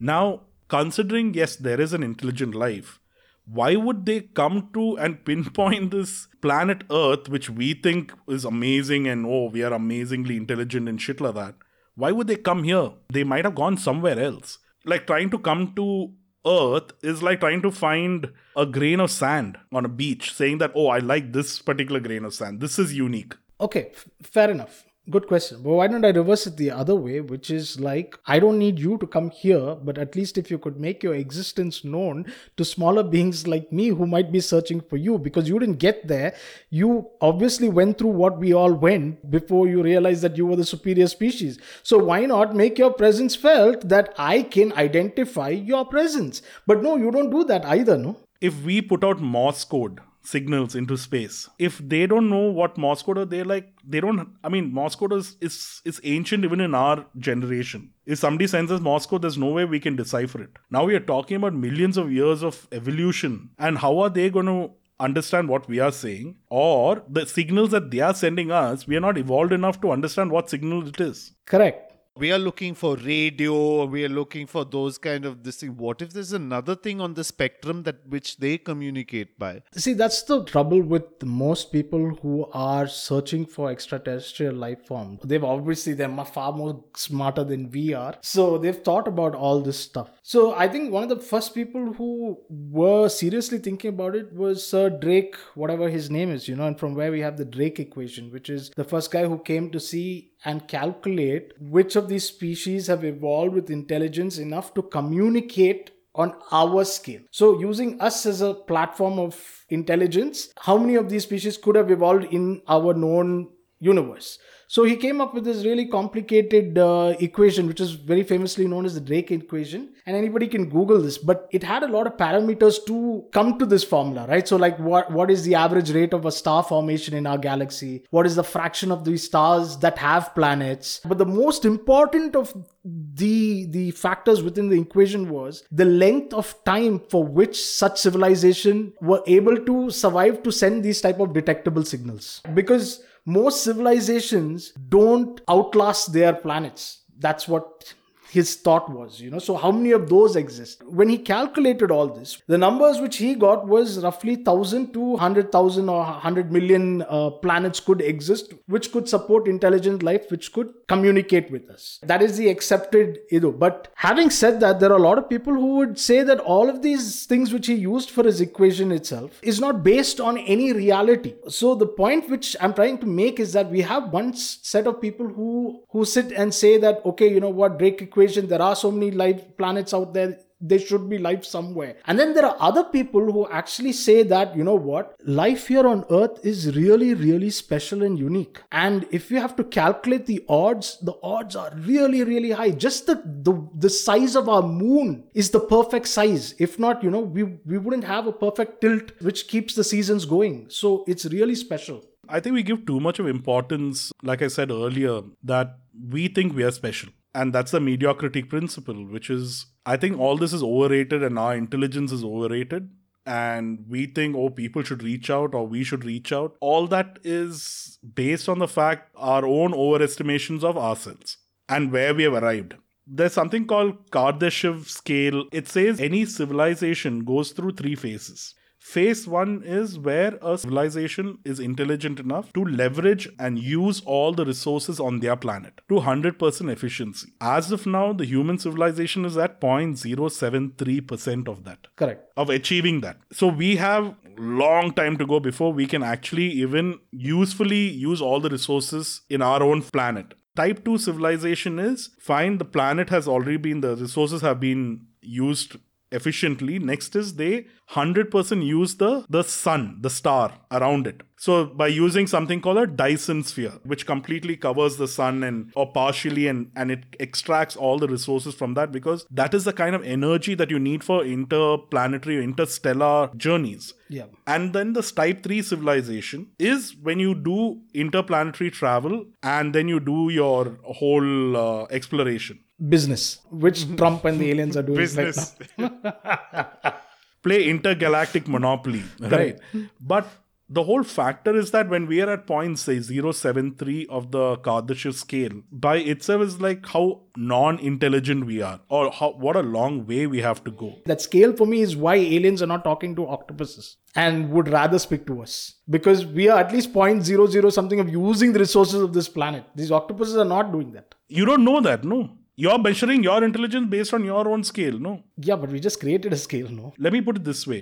Now, 0.00 0.42
considering, 0.68 1.34
yes, 1.34 1.56
there 1.56 1.80
is 1.80 1.92
an 1.92 2.02
intelligent 2.02 2.54
life, 2.54 2.98
why 3.44 3.76
would 3.76 4.06
they 4.06 4.20
come 4.20 4.70
to 4.72 4.96
and 4.96 5.24
pinpoint 5.26 5.90
this 5.90 6.28
planet 6.40 6.84
Earth, 6.90 7.28
which 7.28 7.50
we 7.50 7.74
think 7.74 8.12
is 8.28 8.44
amazing 8.44 9.06
and 9.06 9.26
oh, 9.26 9.50
we 9.50 9.62
are 9.62 9.72
amazingly 9.72 10.36
intelligent 10.36 10.88
and 10.88 11.00
shit 11.00 11.20
like 11.20 11.34
that? 11.34 11.54
Why 11.94 12.10
would 12.12 12.26
they 12.26 12.36
come 12.36 12.64
here? 12.64 12.92
They 13.12 13.24
might 13.24 13.44
have 13.44 13.54
gone 13.54 13.76
somewhere 13.76 14.18
else. 14.18 14.58
Like 14.86 15.06
trying 15.06 15.30
to 15.30 15.38
come 15.38 15.74
to 15.76 16.12
Earth 16.46 16.92
is 17.02 17.22
like 17.22 17.40
trying 17.40 17.62
to 17.62 17.70
find 17.70 18.32
a 18.56 18.66
grain 18.66 19.00
of 19.00 19.10
sand 19.10 19.58
on 19.72 19.84
a 19.84 19.88
beach, 19.88 20.32
saying 20.32 20.58
that, 20.58 20.72
oh, 20.74 20.88
I 20.88 20.98
like 20.98 21.32
this 21.32 21.60
particular 21.60 22.00
grain 22.00 22.24
of 22.24 22.34
sand. 22.34 22.60
This 22.60 22.78
is 22.78 22.92
unique. 22.94 23.34
Okay, 23.60 23.90
f- 23.92 24.08
fair 24.22 24.50
enough. 24.50 24.84
Good 25.10 25.26
question. 25.26 25.64
But 25.64 25.70
why 25.70 25.88
don't 25.88 26.04
I 26.04 26.10
reverse 26.10 26.46
it 26.46 26.56
the 26.56 26.70
other 26.70 26.94
way, 26.94 27.20
which 27.20 27.50
is 27.50 27.80
like, 27.80 28.16
I 28.24 28.38
don't 28.38 28.56
need 28.56 28.78
you 28.78 28.98
to 28.98 29.06
come 29.06 29.30
here, 29.30 29.74
but 29.74 29.98
at 29.98 30.14
least 30.14 30.38
if 30.38 30.48
you 30.48 30.58
could 30.58 30.78
make 30.78 31.02
your 31.02 31.16
existence 31.16 31.82
known 31.82 32.32
to 32.56 32.64
smaller 32.64 33.02
beings 33.02 33.48
like 33.48 33.72
me 33.72 33.88
who 33.88 34.06
might 34.06 34.30
be 34.30 34.38
searching 34.38 34.80
for 34.80 34.96
you 34.96 35.18
because 35.18 35.48
you 35.48 35.58
didn't 35.58 35.80
get 35.80 36.06
there. 36.06 36.36
You 36.70 37.10
obviously 37.20 37.68
went 37.68 37.98
through 37.98 38.10
what 38.10 38.38
we 38.38 38.54
all 38.54 38.72
went 38.72 39.28
before 39.28 39.66
you 39.66 39.82
realized 39.82 40.22
that 40.22 40.36
you 40.36 40.46
were 40.46 40.54
the 40.54 40.64
superior 40.64 41.08
species. 41.08 41.58
So 41.82 41.98
why 41.98 42.24
not 42.24 42.54
make 42.54 42.78
your 42.78 42.92
presence 42.92 43.34
felt 43.34 43.88
that 43.88 44.14
I 44.18 44.44
can 44.44 44.72
identify 44.74 45.48
your 45.48 45.84
presence? 45.84 46.42
But 46.64 46.80
no, 46.80 46.94
you 46.94 47.10
don't 47.10 47.30
do 47.30 47.42
that 47.44 47.64
either, 47.64 47.98
no? 47.98 48.20
If 48.40 48.62
we 48.62 48.80
put 48.80 49.02
out 49.02 49.20
Morse 49.20 49.64
code 49.64 50.00
signals 50.22 50.74
into 50.74 50.96
space. 50.96 51.48
If 51.58 51.78
they 51.78 52.06
don't 52.06 52.30
know 52.30 52.50
what 52.50 52.78
Morse 52.78 53.02
code 53.02 53.18
are, 53.18 53.24
they're 53.24 53.44
like 53.44 53.72
they 53.86 54.00
don't. 54.00 54.28
I 54.42 54.48
mean, 54.48 54.72
Morse 54.72 54.94
code 54.94 55.12
is 55.12 55.36
is, 55.40 55.80
is 55.84 56.00
ancient 56.04 56.44
even 56.44 56.60
in 56.60 56.74
our 56.74 57.06
generation. 57.18 57.90
If 58.06 58.18
somebody 58.18 58.46
sends 58.46 58.72
us 58.72 58.80
Morse 58.80 59.06
code, 59.06 59.22
there's 59.22 59.38
no 59.38 59.50
way 59.50 59.64
we 59.64 59.80
can 59.80 59.96
decipher 59.96 60.42
it. 60.42 60.50
Now 60.70 60.84
we 60.84 60.94
are 60.94 61.00
talking 61.00 61.36
about 61.36 61.54
millions 61.54 61.96
of 61.96 62.12
years 62.12 62.42
of 62.42 62.66
evolution, 62.72 63.50
and 63.58 63.78
how 63.78 63.98
are 63.98 64.10
they 64.10 64.30
going 64.30 64.46
to 64.46 64.70
understand 65.00 65.48
what 65.48 65.68
we 65.68 65.80
are 65.80 65.90
saying 65.90 66.36
or 66.48 67.02
the 67.08 67.26
signals 67.26 67.70
that 67.70 67.90
they 67.90 67.98
are 67.98 68.14
sending 68.14 68.52
us 68.52 68.86
we 68.86 68.96
are 68.96 69.00
not 69.00 69.18
evolved 69.18 69.52
enough 69.52 69.80
to 69.80 69.90
understand 69.90 70.30
what 70.30 70.48
signal 70.48 70.86
it 70.86 71.00
is 71.00 71.32
Correct. 71.44 71.91
We 72.14 72.30
are 72.30 72.38
looking 72.38 72.74
for 72.74 72.96
radio. 72.96 73.86
We 73.86 74.04
are 74.04 74.08
looking 74.08 74.46
for 74.46 74.66
those 74.66 74.98
kind 74.98 75.24
of 75.24 75.44
this 75.44 75.56
thing. 75.56 75.78
What 75.78 76.02
if 76.02 76.12
there's 76.12 76.34
another 76.34 76.76
thing 76.76 77.00
on 77.00 77.14
the 77.14 77.24
spectrum 77.24 77.84
that 77.84 78.06
which 78.06 78.36
they 78.36 78.58
communicate 78.58 79.38
by? 79.38 79.62
See, 79.74 79.94
that's 79.94 80.22
the 80.24 80.44
trouble 80.44 80.82
with 80.82 81.04
most 81.24 81.72
people 81.72 82.18
who 82.20 82.50
are 82.52 82.86
searching 82.86 83.46
for 83.46 83.70
extraterrestrial 83.70 84.54
life 84.54 84.84
form. 84.86 85.20
They've 85.24 85.42
obviously 85.42 85.94
they're 85.94 86.24
far 86.26 86.52
more 86.52 86.84
smarter 86.94 87.44
than 87.44 87.70
we 87.70 87.94
are, 87.94 88.14
so 88.20 88.58
they've 88.58 88.76
thought 88.76 89.08
about 89.08 89.34
all 89.34 89.62
this 89.62 89.80
stuff. 89.80 90.10
So 90.22 90.54
I 90.54 90.68
think 90.68 90.92
one 90.92 91.04
of 91.04 91.08
the 91.08 91.16
first 91.16 91.54
people 91.54 91.94
who 91.94 92.38
were 92.50 93.08
seriously 93.08 93.56
thinking 93.56 93.88
about 93.88 94.14
it 94.14 94.34
was 94.34 94.66
Sir 94.66 94.90
Drake, 94.90 95.36
whatever 95.54 95.88
his 95.88 96.10
name 96.10 96.30
is, 96.30 96.46
you 96.46 96.56
know, 96.56 96.66
and 96.66 96.78
from 96.78 96.94
where 96.94 97.10
we 97.10 97.20
have 97.20 97.38
the 97.38 97.46
Drake 97.46 97.80
equation, 97.80 98.30
which 98.30 98.50
is 98.50 98.70
the 98.76 98.84
first 98.84 99.10
guy 99.10 99.24
who 99.24 99.38
came 99.38 99.70
to 99.70 99.80
see 99.80 100.31
and 100.44 100.66
calculate 100.68 101.52
which 101.60 101.96
of 101.96 102.08
these 102.08 102.24
species 102.24 102.86
have 102.86 103.04
evolved 103.04 103.54
with 103.54 103.70
intelligence 103.70 104.38
enough 104.38 104.74
to 104.74 104.82
communicate 104.82 105.90
on 106.14 106.34
our 106.50 106.84
scale. 106.84 107.22
So, 107.30 107.58
using 107.58 108.00
us 108.00 108.26
as 108.26 108.42
a 108.42 108.54
platform 108.54 109.18
of 109.18 109.64
intelligence, 109.70 110.52
how 110.58 110.76
many 110.76 110.96
of 110.96 111.08
these 111.08 111.22
species 111.22 111.56
could 111.56 111.76
have 111.76 111.90
evolved 111.90 112.24
in 112.24 112.62
our 112.68 112.92
known 112.92 113.50
universe? 113.80 114.38
So, 114.72 114.84
he 114.84 114.96
came 114.96 115.20
up 115.20 115.34
with 115.34 115.44
this 115.44 115.66
really 115.66 115.84
complicated 115.84 116.78
uh, 116.78 117.14
equation, 117.20 117.66
which 117.66 117.78
is 117.78 117.90
very 117.90 118.22
famously 118.22 118.66
known 118.66 118.86
as 118.86 118.94
the 118.94 119.02
Drake 119.02 119.30
equation. 119.30 119.90
And 120.06 120.16
anybody 120.16 120.48
can 120.48 120.70
Google 120.70 121.02
this, 121.02 121.18
but 121.18 121.46
it 121.50 121.62
had 121.62 121.82
a 121.82 121.88
lot 121.88 122.06
of 122.06 122.16
parameters 122.16 122.78
to 122.86 123.22
come 123.32 123.58
to 123.58 123.66
this 123.66 123.84
formula, 123.84 124.26
right? 124.26 124.48
So, 124.48 124.56
like, 124.56 124.78
what, 124.78 125.12
what 125.12 125.30
is 125.30 125.44
the 125.44 125.56
average 125.56 125.90
rate 125.90 126.14
of 126.14 126.24
a 126.24 126.32
star 126.32 126.62
formation 126.62 127.12
in 127.12 127.26
our 127.26 127.36
galaxy? 127.36 128.06
What 128.08 128.24
is 128.24 128.34
the 128.34 128.42
fraction 128.42 128.90
of 128.90 129.04
these 129.04 129.24
stars 129.24 129.76
that 129.80 129.98
have 129.98 130.34
planets? 130.34 131.02
But 131.04 131.18
the 131.18 131.26
most 131.26 131.66
important 131.66 132.34
of 132.34 132.54
the 132.84 133.66
the 133.66 133.90
factors 133.92 134.42
within 134.42 134.68
the 134.68 134.80
equation 134.80 135.28
was 135.28 135.62
the 135.70 135.84
length 135.84 136.34
of 136.34 136.52
time 136.64 137.00
for 137.10 137.24
which 137.24 137.62
such 137.64 137.98
civilization 137.98 138.92
were 139.00 139.22
able 139.26 139.56
to 139.56 139.90
survive 139.90 140.42
to 140.42 140.50
send 140.50 140.82
these 140.82 141.00
type 141.00 141.20
of 141.20 141.32
detectable 141.32 141.84
signals 141.84 142.40
because 142.54 143.04
most 143.24 143.62
civilizations 143.64 144.72
don't 144.88 145.40
outlast 145.48 146.12
their 146.12 146.32
planets. 146.32 147.04
That's 147.18 147.46
what 147.46 147.94
his 148.36 148.54
thought 148.56 148.90
was 148.90 149.20
you 149.20 149.30
know. 149.30 149.38
So 149.38 149.56
how 149.56 149.70
many 149.70 149.92
of 149.92 150.08
those 150.08 150.36
exist? 150.36 150.82
When 151.00 151.08
he 151.08 151.18
calculated 151.18 151.90
all 151.90 152.08
this 152.08 152.40
the 152.46 152.58
numbers 152.58 153.00
which 153.00 153.16
he 153.16 153.34
got 153.34 153.66
was 153.66 153.98
roughly 154.04 154.36
1000 154.36 154.92
to 154.94 155.00
100000 155.00 155.88
or 155.88 155.98
100 155.98 156.52
million 156.52 157.02
uh, 157.02 157.30
planets 157.30 157.80
could 157.80 158.00
exist 158.00 158.54
which 158.66 158.90
could 158.92 159.08
support 159.08 159.48
intelligent 159.48 160.02
life 160.02 160.30
which 160.30 160.52
could 160.52 160.72
communicate 160.88 161.50
with 161.50 161.68
us. 161.70 161.98
That 162.02 162.22
is 162.22 162.36
the 162.36 162.48
accepted 162.48 163.18
ido 163.30 163.52
but 163.52 163.88
having 163.94 164.30
said 164.30 164.60
that 164.60 164.80
there 164.80 164.92
are 164.92 165.02
a 165.02 165.08
lot 165.08 165.18
of 165.18 165.28
people 165.28 165.54
who 165.54 165.76
would 165.76 165.98
say 165.98 166.22
that 166.22 166.40
all 166.40 166.68
of 166.68 166.82
these 166.82 167.26
things 167.26 167.52
which 167.52 167.66
he 167.66 167.74
used 167.74 168.10
for 168.10 168.24
his 168.24 168.40
equation 168.40 168.92
itself 168.92 169.38
is 169.42 169.60
not 169.60 169.82
based 169.82 170.20
on 170.20 170.38
any 170.38 170.72
reality. 170.72 171.34
So 171.48 171.74
the 171.74 171.86
point 171.86 172.30
which 172.30 172.56
i'm 172.60 172.74
trying 172.74 172.98
to 172.98 173.06
make 173.06 173.40
is 173.40 173.52
that 173.52 173.70
we 173.70 173.82
have 173.82 174.12
one 174.12 174.32
set 174.34 174.86
of 174.86 175.00
people 175.00 175.28
who 175.28 175.82
who 175.90 176.04
sit 176.04 176.32
and 176.32 176.54
say 176.54 176.72
that 176.78 177.04
okay 177.04 177.28
you 177.34 177.40
know 177.40 177.54
what 177.60 177.78
drake 177.78 177.98
equation 178.22 178.48
there 178.48 178.62
are 178.62 178.76
so 178.76 178.90
many 178.90 179.10
life 179.10 179.44
planets 179.56 179.94
out 179.94 180.14
there 180.14 180.38
there 180.64 180.78
should 180.78 181.10
be 181.10 181.18
life 181.18 181.44
somewhere. 181.44 181.96
And 182.06 182.16
then 182.16 182.34
there 182.34 182.46
are 182.46 182.56
other 182.60 182.84
people 182.84 183.32
who 183.32 183.48
actually 183.50 183.92
say 183.92 184.22
that 184.22 184.56
you 184.56 184.62
know 184.62 184.76
what 184.76 185.16
life 185.24 185.66
here 185.66 185.86
on 185.86 186.04
earth 186.08 186.38
is 186.44 186.76
really 186.76 187.14
really 187.14 187.50
special 187.50 188.04
and 188.04 188.16
unique. 188.16 188.60
And 188.70 189.06
if 189.10 189.28
you 189.30 189.40
have 189.40 189.56
to 189.56 189.64
calculate 189.64 190.26
the 190.26 190.44
odds 190.48 190.98
the 191.02 191.14
odds 191.20 191.56
are 191.56 191.72
really 191.74 192.22
really 192.22 192.52
high. 192.52 192.70
Just 192.70 193.06
the 193.06 193.16
the, 193.48 193.54
the 193.74 193.90
size 193.90 194.36
of 194.36 194.48
our 194.48 194.62
moon 194.62 195.24
is 195.34 195.50
the 195.50 195.58
perfect 195.58 196.06
size. 196.06 196.54
If 196.60 196.78
not 196.78 197.02
you 197.02 197.10
know 197.10 197.20
we 197.20 197.42
we 197.42 197.78
wouldn't 197.78 198.04
have 198.04 198.28
a 198.28 198.32
perfect 198.32 198.80
tilt 198.82 199.10
which 199.20 199.48
keeps 199.48 199.74
the 199.74 199.82
seasons 199.82 200.24
going. 200.24 200.66
So 200.68 201.04
it's 201.08 201.24
really 201.24 201.56
special. 201.56 202.04
I 202.28 202.38
think 202.38 202.54
we 202.54 202.62
give 202.62 202.86
too 202.86 203.00
much 203.00 203.18
of 203.18 203.26
importance, 203.26 204.12
like 204.22 204.42
I 204.42 204.46
said 204.46 204.70
earlier, 204.70 205.22
that 205.42 205.78
we 206.08 206.28
think 206.28 206.54
we 206.54 206.62
are 206.62 206.70
special. 206.70 207.10
And 207.34 207.52
that's 207.52 207.70
the 207.70 207.80
mediocrity 207.80 208.42
principle, 208.42 209.06
which 209.06 209.30
is 209.30 209.66
I 209.86 209.96
think 209.96 210.18
all 210.18 210.36
this 210.36 210.52
is 210.52 210.62
overrated 210.62 211.22
and 211.22 211.38
our 211.38 211.54
intelligence 211.54 212.12
is 212.12 212.24
overrated. 212.24 212.90
And 213.24 213.84
we 213.88 214.06
think, 214.06 214.34
oh, 214.36 214.50
people 214.50 214.82
should 214.82 215.02
reach 215.02 215.30
out 215.30 215.54
or 215.54 215.66
we 215.66 215.84
should 215.84 216.04
reach 216.04 216.32
out. 216.32 216.56
All 216.60 216.86
that 216.88 217.18
is 217.22 217.98
based 218.14 218.48
on 218.48 218.58
the 218.58 218.66
fact 218.68 219.10
our 219.16 219.46
own 219.46 219.72
overestimations 219.72 220.64
of 220.64 220.76
ourselves 220.76 221.38
and 221.68 221.92
where 221.92 222.14
we 222.14 222.24
have 222.24 222.34
arrived. 222.34 222.74
There's 223.06 223.32
something 223.32 223.66
called 223.66 224.10
Kardashev 224.10 224.86
scale. 224.88 225.44
It 225.52 225.68
says 225.68 226.00
any 226.00 226.24
civilization 226.24 227.24
goes 227.24 227.52
through 227.52 227.72
three 227.72 227.94
phases. 227.94 228.54
Phase 228.82 229.28
one 229.28 229.62
is 229.64 229.96
where 229.96 230.38
a 230.42 230.58
civilization 230.58 231.38
is 231.44 231.60
intelligent 231.60 232.18
enough 232.18 232.52
to 232.52 232.64
leverage 232.64 233.28
and 233.38 233.56
use 233.58 234.02
all 234.04 234.32
the 234.32 234.44
resources 234.44 234.98
on 234.98 235.20
their 235.20 235.36
planet 235.36 235.80
to 235.88 235.94
100% 235.94 236.70
efficiency. 236.70 237.32
As 237.40 237.70
of 237.70 237.86
now, 237.86 238.12
the 238.12 238.24
human 238.24 238.58
civilization 238.58 239.24
is 239.24 239.36
at 239.38 239.60
0.073% 239.60 241.48
of 241.48 241.62
that 241.64 241.86
correct 241.96 242.28
of 242.36 242.50
achieving 242.50 243.00
that. 243.02 243.18
So 243.32 243.46
we 243.46 243.76
have 243.76 244.16
long 244.36 244.92
time 244.92 245.16
to 245.18 245.26
go 245.26 245.38
before 245.38 245.72
we 245.72 245.86
can 245.86 246.02
actually 246.02 246.50
even 246.50 246.98
usefully 247.12 247.88
use 247.88 248.20
all 248.20 248.40
the 248.40 248.50
resources 248.50 249.22
in 249.30 249.42
our 249.42 249.62
own 249.62 249.82
planet. 249.82 250.34
Type 250.56 250.84
2 250.84 250.98
civilization 250.98 251.78
is 251.78 252.10
fine 252.20 252.58
the 252.58 252.64
planet 252.64 253.10
has 253.10 253.28
already 253.28 253.56
been 253.56 253.80
the 253.80 253.96
resources 253.96 254.42
have 254.42 254.58
been 254.60 255.06
used 255.20 255.76
efficiently. 256.12 256.78
Next 256.78 257.16
is 257.16 257.34
they 257.34 257.66
100% 257.90 258.64
use 258.64 258.94
the 258.96 259.24
the 259.28 259.42
sun 259.42 259.98
the 260.00 260.10
star 260.10 260.58
around 260.70 261.06
it. 261.06 261.22
So 261.38 261.66
by 261.66 261.88
using 261.88 262.26
something 262.26 262.60
called 262.60 262.78
a 262.78 262.86
dyson 262.86 263.42
sphere 263.42 263.72
which 263.84 264.06
completely 264.06 264.56
covers 264.56 264.96
the 264.96 265.08
sun 265.08 265.42
and 265.42 265.72
or 265.74 265.90
partially 265.92 266.46
and 266.46 266.70
and 266.76 266.90
it 266.90 267.04
extracts 267.18 267.76
all 267.76 267.98
the 267.98 268.08
resources 268.08 268.54
from 268.54 268.74
that 268.74 268.92
because 268.92 269.26
that 269.30 269.52
is 269.52 269.64
the 269.64 269.72
kind 269.72 269.94
of 269.94 270.04
energy 270.04 270.54
that 270.54 270.70
you 270.70 270.78
need 270.78 271.04
for 271.04 271.24
interplanetary 271.24 272.42
interstellar 272.42 273.30
journeys. 273.36 273.92
Yeah. 274.08 274.26
And 274.46 274.72
then 274.72 274.92
this 274.92 275.10
type 275.12 275.42
3 275.42 275.62
civilization 275.62 276.48
is 276.58 276.94
when 277.02 277.18
you 277.18 277.34
do 277.34 277.80
interplanetary 277.94 278.70
travel 278.70 279.24
and 279.42 279.74
then 279.74 279.88
you 279.88 280.00
do 280.00 280.28
your 280.30 280.78
whole 280.84 281.56
uh, 281.56 281.86
exploration 281.90 282.60
business. 282.88 283.40
Which 283.50 283.96
trump 283.96 284.24
and 284.24 284.40
the 284.40 284.50
aliens 284.50 284.76
are 284.76 284.82
doing 284.82 284.98
Business. 284.98 285.54
right 285.78 285.92
now. 286.04 286.94
Play 287.42 287.68
intergalactic 287.68 288.46
monopoly 288.46 289.02
right? 289.18 289.58
But 290.00 290.28
the 290.68 290.84
whole 290.84 291.02
factor 291.02 291.54
is 291.54 291.70
that 291.72 291.88
when 291.90 292.06
we 292.06 292.22
are 292.22 292.30
at 292.30 292.46
point 292.46 292.78
say 292.78 293.00
073 293.00 294.06
of 294.08 294.30
the 294.30 294.56
Kardashev 294.58 295.14
scale 295.14 295.50
by 295.70 295.96
itself 295.96 296.42
is 296.42 296.60
like 296.60 296.86
how 296.86 297.22
non-intelligent 297.36 298.46
we 298.46 298.62
are 298.62 298.80
or 298.88 299.10
how 299.10 299.32
what 299.32 299.56
a 299.56 299.60
long 299.60 300.06
way 300.06 300.26
we 300.26 300.40
have 300.40 300.62
to 300.64 300.70
go. 300.70 300.94
That 301.06 301.20
scale 301.20 301.52
for 301.52 301.66
me 301.66 301.80
is 301.82 301.96
why 301.96 302.14
aliens 302.14 302.62
are 302.62 302.66
not 302.66 302.84
talking 302.84 303.14
to 303.16 303.26
octopuses 303.26 303.96
and 304.14 304.50
would 304.50 304.68
rather 304.68 304.98
speak 304.98 305.26
to 305.26 305.42
us. 305.42 305.74
Because 305.90 306.24
we 306.24 306.48
are 306.48 306.58
at 306.58 306.72
least 306.72 306.92
0.00 306.92 307.72
something 307.72 308.00
of 308.00 308.08
using 308.08 308.52
the 308.52 308.60
resources 308.60 309.02
of 309.02 309.12
this 309.12 309.28
planet. 309.28 309.64
These 309.74 309.90
octopuses 309.90 310.36
are 310.36 310.44
not 310.44 310.72
doing 310.72 310.92
that. 310.92 311.14
You 311.28 311.44
don't 311.44 311.64
know 311.64 311.80
that 311.80 312.04
no 312.04 312.30
you're 312.62 312.78
measuring 312.86 313.22
your 313.28 313.42
intelligence 313.48 313.88
based 313.94 314.14
on 314.16 314.24
your 314.30 314.44
own 314.52 314.62
scale 314.72 314.98
no? 315.06 315.12
Yeah 315.36 315.56
but 315.56 315.70
we 315.74 315.80
just 315.80 316.00
created 316.00 316.32
a 316.32 316.40
scale 316.46 316.68
no? 316.80 316.94
Let 316.98 317.12
me 317.12 317.20
put 317.20 317.36
it 317.38 317.44
this 317.44 317.66
way 317.66 317.80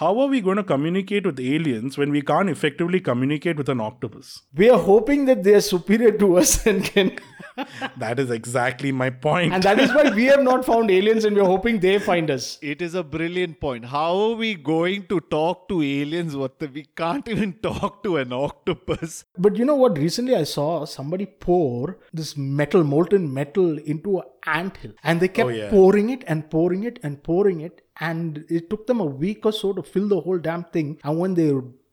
how 0.00 0.10
are 0.22 0.28
we 0.32 0.40
going 0.40 0.56
to 0.56 0.62
communicate 0.72 1.24
with 1.26 1.40
aliens 1.40 1.98
when 2.00 2.10
we 2.16 2.20
can't 2.30 2.50
effectively 2.54 3.00
communicate 3.08 3.56
with 3.62 3.68
an 3.74 3.80
octopus 3.80 4.42
we 4.62 4.68
are 4.74 4.78
hoping 4.90 5.24
that 5.30 5.42
they 5.46 5.54
are 5.60 5.66
superior 5.72 6.12
to 6.22 6.28
us 6.42 6.52
and 6.72 6.84
can 6.84 7.10
that 8.02 8.20
is 8.22 8.30
exactly 8.30 8.92
my 8.92 9.10
point. 9.10 9.22
point 9.22 9.54
and 9.54 9.62
that 9.64 9.78
is 9.84 9.92
why 9.94 10.10
we 10.18 10.24
have 10.32 10.42
not 10.48 10.64
found 10.64 10.90
aliens 10.96 11.24
and 11.24 11.36
we're 11.36 11.44
hoping 11.52 11.80
they 11.80 11.98
find 11.98 12.30
us 12.30 12.44
It 12.62 12.80
is 12.86 12.94
a 12.94 13.02
brilliant 13.02 13.60
point. 13.60 13.84
How 13.86 14.10
are 14.26 14.34
we 14.42 14.50
going 14.54 15.06
to 15.12 15.20
talk 15.34 15.68
to 15.70 15.82
aliens? 15.82 16.36
What 16.36 16.58
the, 16.60 16.68
we 16.68 16.84
can't 17.00 17.26
even 17.34 17.54
talk 17.68 18.02
to 18.04 18.16
an 18.18 18.32
octopus. 18.32 19.24
But 19.36 19.56
you 19.56 19.64
know 19.64 19.74
what? 19.74 19.98
Recently, 19.98 20.36
I 20.36 20.44
saw 20.44 20.84
somebody 20.84 21.26
pour 21.26 21.98
this 22.12 22.36
metal, 22.36 22.84
molten 22.84 23.32
metal, 23.34 23.78
into 23.94 24.18
an 24.18 24.24
ant 24.46 24.76
hill, 24.76 24.92
and 25.02 25.20
they 25.20 25.28
kept 25.28 25.48
Oh, 25.48 25.58
yeah. 25.60 25.70
pouring 25.70 26.10
it 26.10 26.22
and 26.26 26.48
pouring 26.54 26.84
it 26.84 27.00
and 27.02 27.22
pouring 27.22 27.60
it, 27.60 27.82
and 28.00 28.44
it 28.48 28.70
took 28.70 28.86
them 28.86 29.00
a 29.00 29.04
week 29.04 29.44
or 29.44 29.52
so 29.52 29.72
to 29.72 29.82
fill 29.82 30.08
the 30.08 30.20
whole 30.20 30.38
damn 30.38 30.64
thing. 30.64 30.98
And 31.04 31.18
when 31.18 31.34
they 31.34 31.52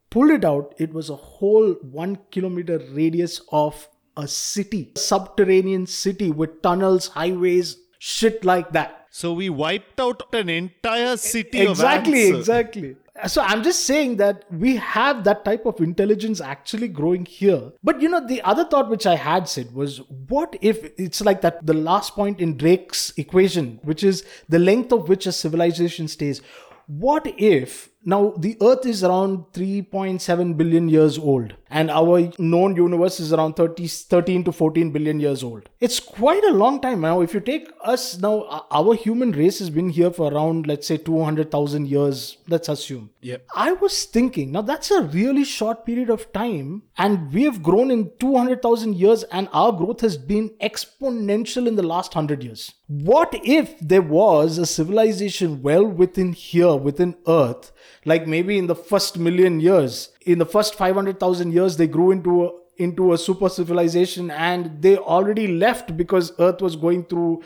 pulled 0.09 0.31
it 0.31 0.45
out, 0.45 0.75
it 0.77 0.93
was 0.93 1.09
a 1.09 1.15
whole 1.15 1.73
one 1.81 2.19
kilometer 2.31 2.79
radius 2.91 3.41
of 3.51 3.87
a 4.17 4.27
city, 4.27 4.91
a 4.95 4.99
subterranean 4.99 5.87
city 5.87 6.31
with 6.31 6.61
tunnels, 6.61 7.07
highways, 7.07 7.77
shit 7.99 8.45
like 8.45 8.71
that. 8.71 9.07
So 9.09 9.33
we 9.33 9.49
wiped 9.49 9.99
out 9.99 10.23
an 10.33 10.49
entire 10.49 11.17
city 11.17 11.61
Exactly, 11.61 12.29
exactly. 12.29 12.97
So 13.27 13.41
I'm 13.41 13.63
just 13.63 13.85
saying 13.85 14.17
that 14.17 14.43
we 14.51 14.75
have 14.75 15.23
that 15.23 15.45
type 15.45 15.65
of 15.65 15.79
intelligence 15.79 16.41
actually 16.41 16.89
growing 16.89 17.25
here. 17.25 17.71
But 17.81 18.01
you 18.01 18.09
know, 18.09 18.25
the 18.25 18.41
other 18.41 18.65
thought 18.65 18.89
which 18.89 19.05
I 19.05 19.15
had 19.15 19.47
said 19.47 19.73
was, 19.73 19.99
what 20.27 20.57
if 20.61 20.83
it's 20.99 21.21
like 21.21 21.39
that 21.41 21.65
the 21.65 21.73
last 21.73 22.13
point 22.13 22.41
in 22.41 22.57
Drake's 22.57 23.13
equation, 23.15 23.79
which 23.83 24.03
is 24.03 24.25
the 24.49 24.59
length 24.59 24.91
of 24.91 25.07
which 25.07 25.25
a 25.27 25.31
civilization 25.31 26.09
stays. 26.09 26.41
What 26.87 27.25
if 27.37 27.89
now 28.05 28.33
the 28.37 28.55
earth 28.61 28.85
is 28.85 29.03
around 29.03 29.45
3.7 29.53 30.55
billion 30.55 30.87
years 30.87 31.17
old 31.17 31.53
and 31.71 31.89
our 31.89 32.31
known 32.37 32.75
universe 32.75 33.19
is 33.19 33.33
around 33.33 33.55
30, 33.55 33.87
13 33.87 34.43
to 34.43 34.51
14 34.51 34.91
billion 34.91 35.19
years 35.19 35.43
old. 35.43 35.67
It's 35.79 35.99
quite 35.99 36.43
a 36.43 36.51
long 36.51 36.79
time. 36.79 37.01
Now 37.01 37.21
if 37.21 37.33
you 37.33 37.39
take 37.39 37.67
us 37.83 38.17
now 38.19 38.65
our 38.71 38.93
human 38.93 39.31
race 39.31 39.59
has 39.59 39.69
been 39.69 39.89
here 39.89 40.11
for 40.11 40.31
around 40.31 40.67
let's 40.67 40.87
say 40.87 40.97
200000 40.97 41.87
years 41.87 42.37
let's 42.47 42.69
assume. 42.69 43.09
Yeah. 43.21 43.37
i 43.55 43.71
was 43.71 44.05
thinking 44.05 44.51
now 44.51 44.61
that's 44.61 44.91
a 44.91 45.01
really 45.01 45.43
short 45.43 45.83
period 45.83 46.11
of 46.11 46.31
time 46.31 46.83
and 46.95 47.33
we 47.33 47.43
have 47.43 47.63
grown 47.63 47.89
in 47.89 48.11
200000 48.19 48.95
years 48.95 49.23
and 49.23 49.49
our 49.51 49.71
growth 49.71 50.01
has 50.01 50.15
been 50.15 50.51
exponential 50.61 51.67
in 51.67 51.75
the 51.75 51.83
last 51.83 52.13
100 52.13 52.43
years. 52.43 52.73
What 52.87 53.33
if 53.43 53.79
there 53.79 54.03
was 54.03 54.59
a 54.59 54.65
civilization 54.67 55.63
well 55.63 55.85
within 55.85 56.33
here 56.33 56.75
within 56.75 57.15
earth 57.27 57.71
like 58.05 58.27
maybe 58.27 58.57
in 58.57 58.67
the 58.67 58.75
first 58.75 59.17
million 59.17 59.59
years 59.59 60.09
in 60.25 60.39
the 60.39 60.45
first 60.45 60.75
500000 60.75 61.51
years 61.51 61.77
they 61.77 61.87
grew 61.87 62.11
into 62.11 62.45
a, 62.45 62.49
into 62.77 63.13
a 63.13 63.17
super 63.17 63.49
civilization 63.49 64.31
and 64.31 64.81
they 64.81 64.97
already 64.97 65.47
left 65.47 65.95
because 65.97 66.31
earth 66.39 66.61
was 66.61 66.75
going 66.75 67.05
through 67.05 67.41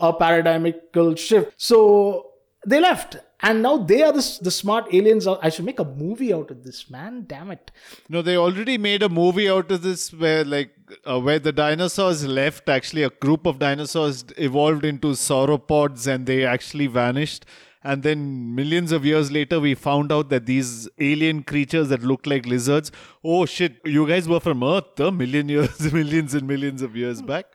a 0.00 0.12
paradigmical 0.12 1.16
shift. 1.16 1.52
So 1.56 2.32
they 2.66 2.80
left. 2.80 3.16
And 3.44 3.60
now 3.60 3.76
they 3.76 4.02
are 4.02 4.12
the, 4.12 4.38
the 4.40 4.52
smart 4.52 4.94
aliens. 4.94 5.26
I 5.26 5.48
should 5.48 5.64
make 5.64 5.80
a 5.80 5.84
movie 5.84 6.32
out 6.32 6.52
of 6.52 6.62
this 6.62 6.88
man. 6.88 7.24
Damn 7.26 7.50
it. 7.50 7.72
No, 8.08 8.22
they 8.22 8.36
already 8.36 8.78
made 8.78 9.02
a 9.02 9.08
movie 9.08 9.48
out 9.48 9.72
of 9.72 9.82
this 9.82 10.12
where, 10.12 10.44
like, 10.44 10.70
uh, 11.04 11.18
where 11.18 11.40
the 11.40 11.50
dinosaurs 11.50 12.24
left. 12.24 12.68
Actually, 12.68 13.02
a 13.02 13.10
group 13.10 13.44
of 13.44 13.58
dinosaurs 13.58 14.24
evolved 14.36 14.84
into 14.84 15.08
sauropods, 15.08 16.06
and 16.06 16.26
they 16.26 16.44
actually 16.46 16.86
vanished. 16.86 17.44
And 17.84 18.02
then 18.02 18.54
millions 18.54 18.92
of 18.92 19.04
years 19.04 19.32
later, 19.32 19.58
we 19.58 19.74
found 19.74 20.12
out 20.12 20.28
that 20.28 20.46
these 20.46 20.88
alien 21.00 21.42
creatures 21.42 21.88
that 21.88 22.02
look 22.02 22.26
like 22.26 22.46
lizards. 22.46 22.92
Oh 23.24 23.44
shit! 23.46 23.80
You 23.84 24.06
guys 24.06 24.28
were 24.28 24.40
from 24.40 24.62
Earth, 24.62 25.00
a 25.00 25.10
million 25.10 25.48
years, 25.48 25.92
millions 26.00 26.34
and 26.34 26.46
millions 26.46 26.82
of 26.82 26.96
years 26.96 27.22
back, 27.22 27.46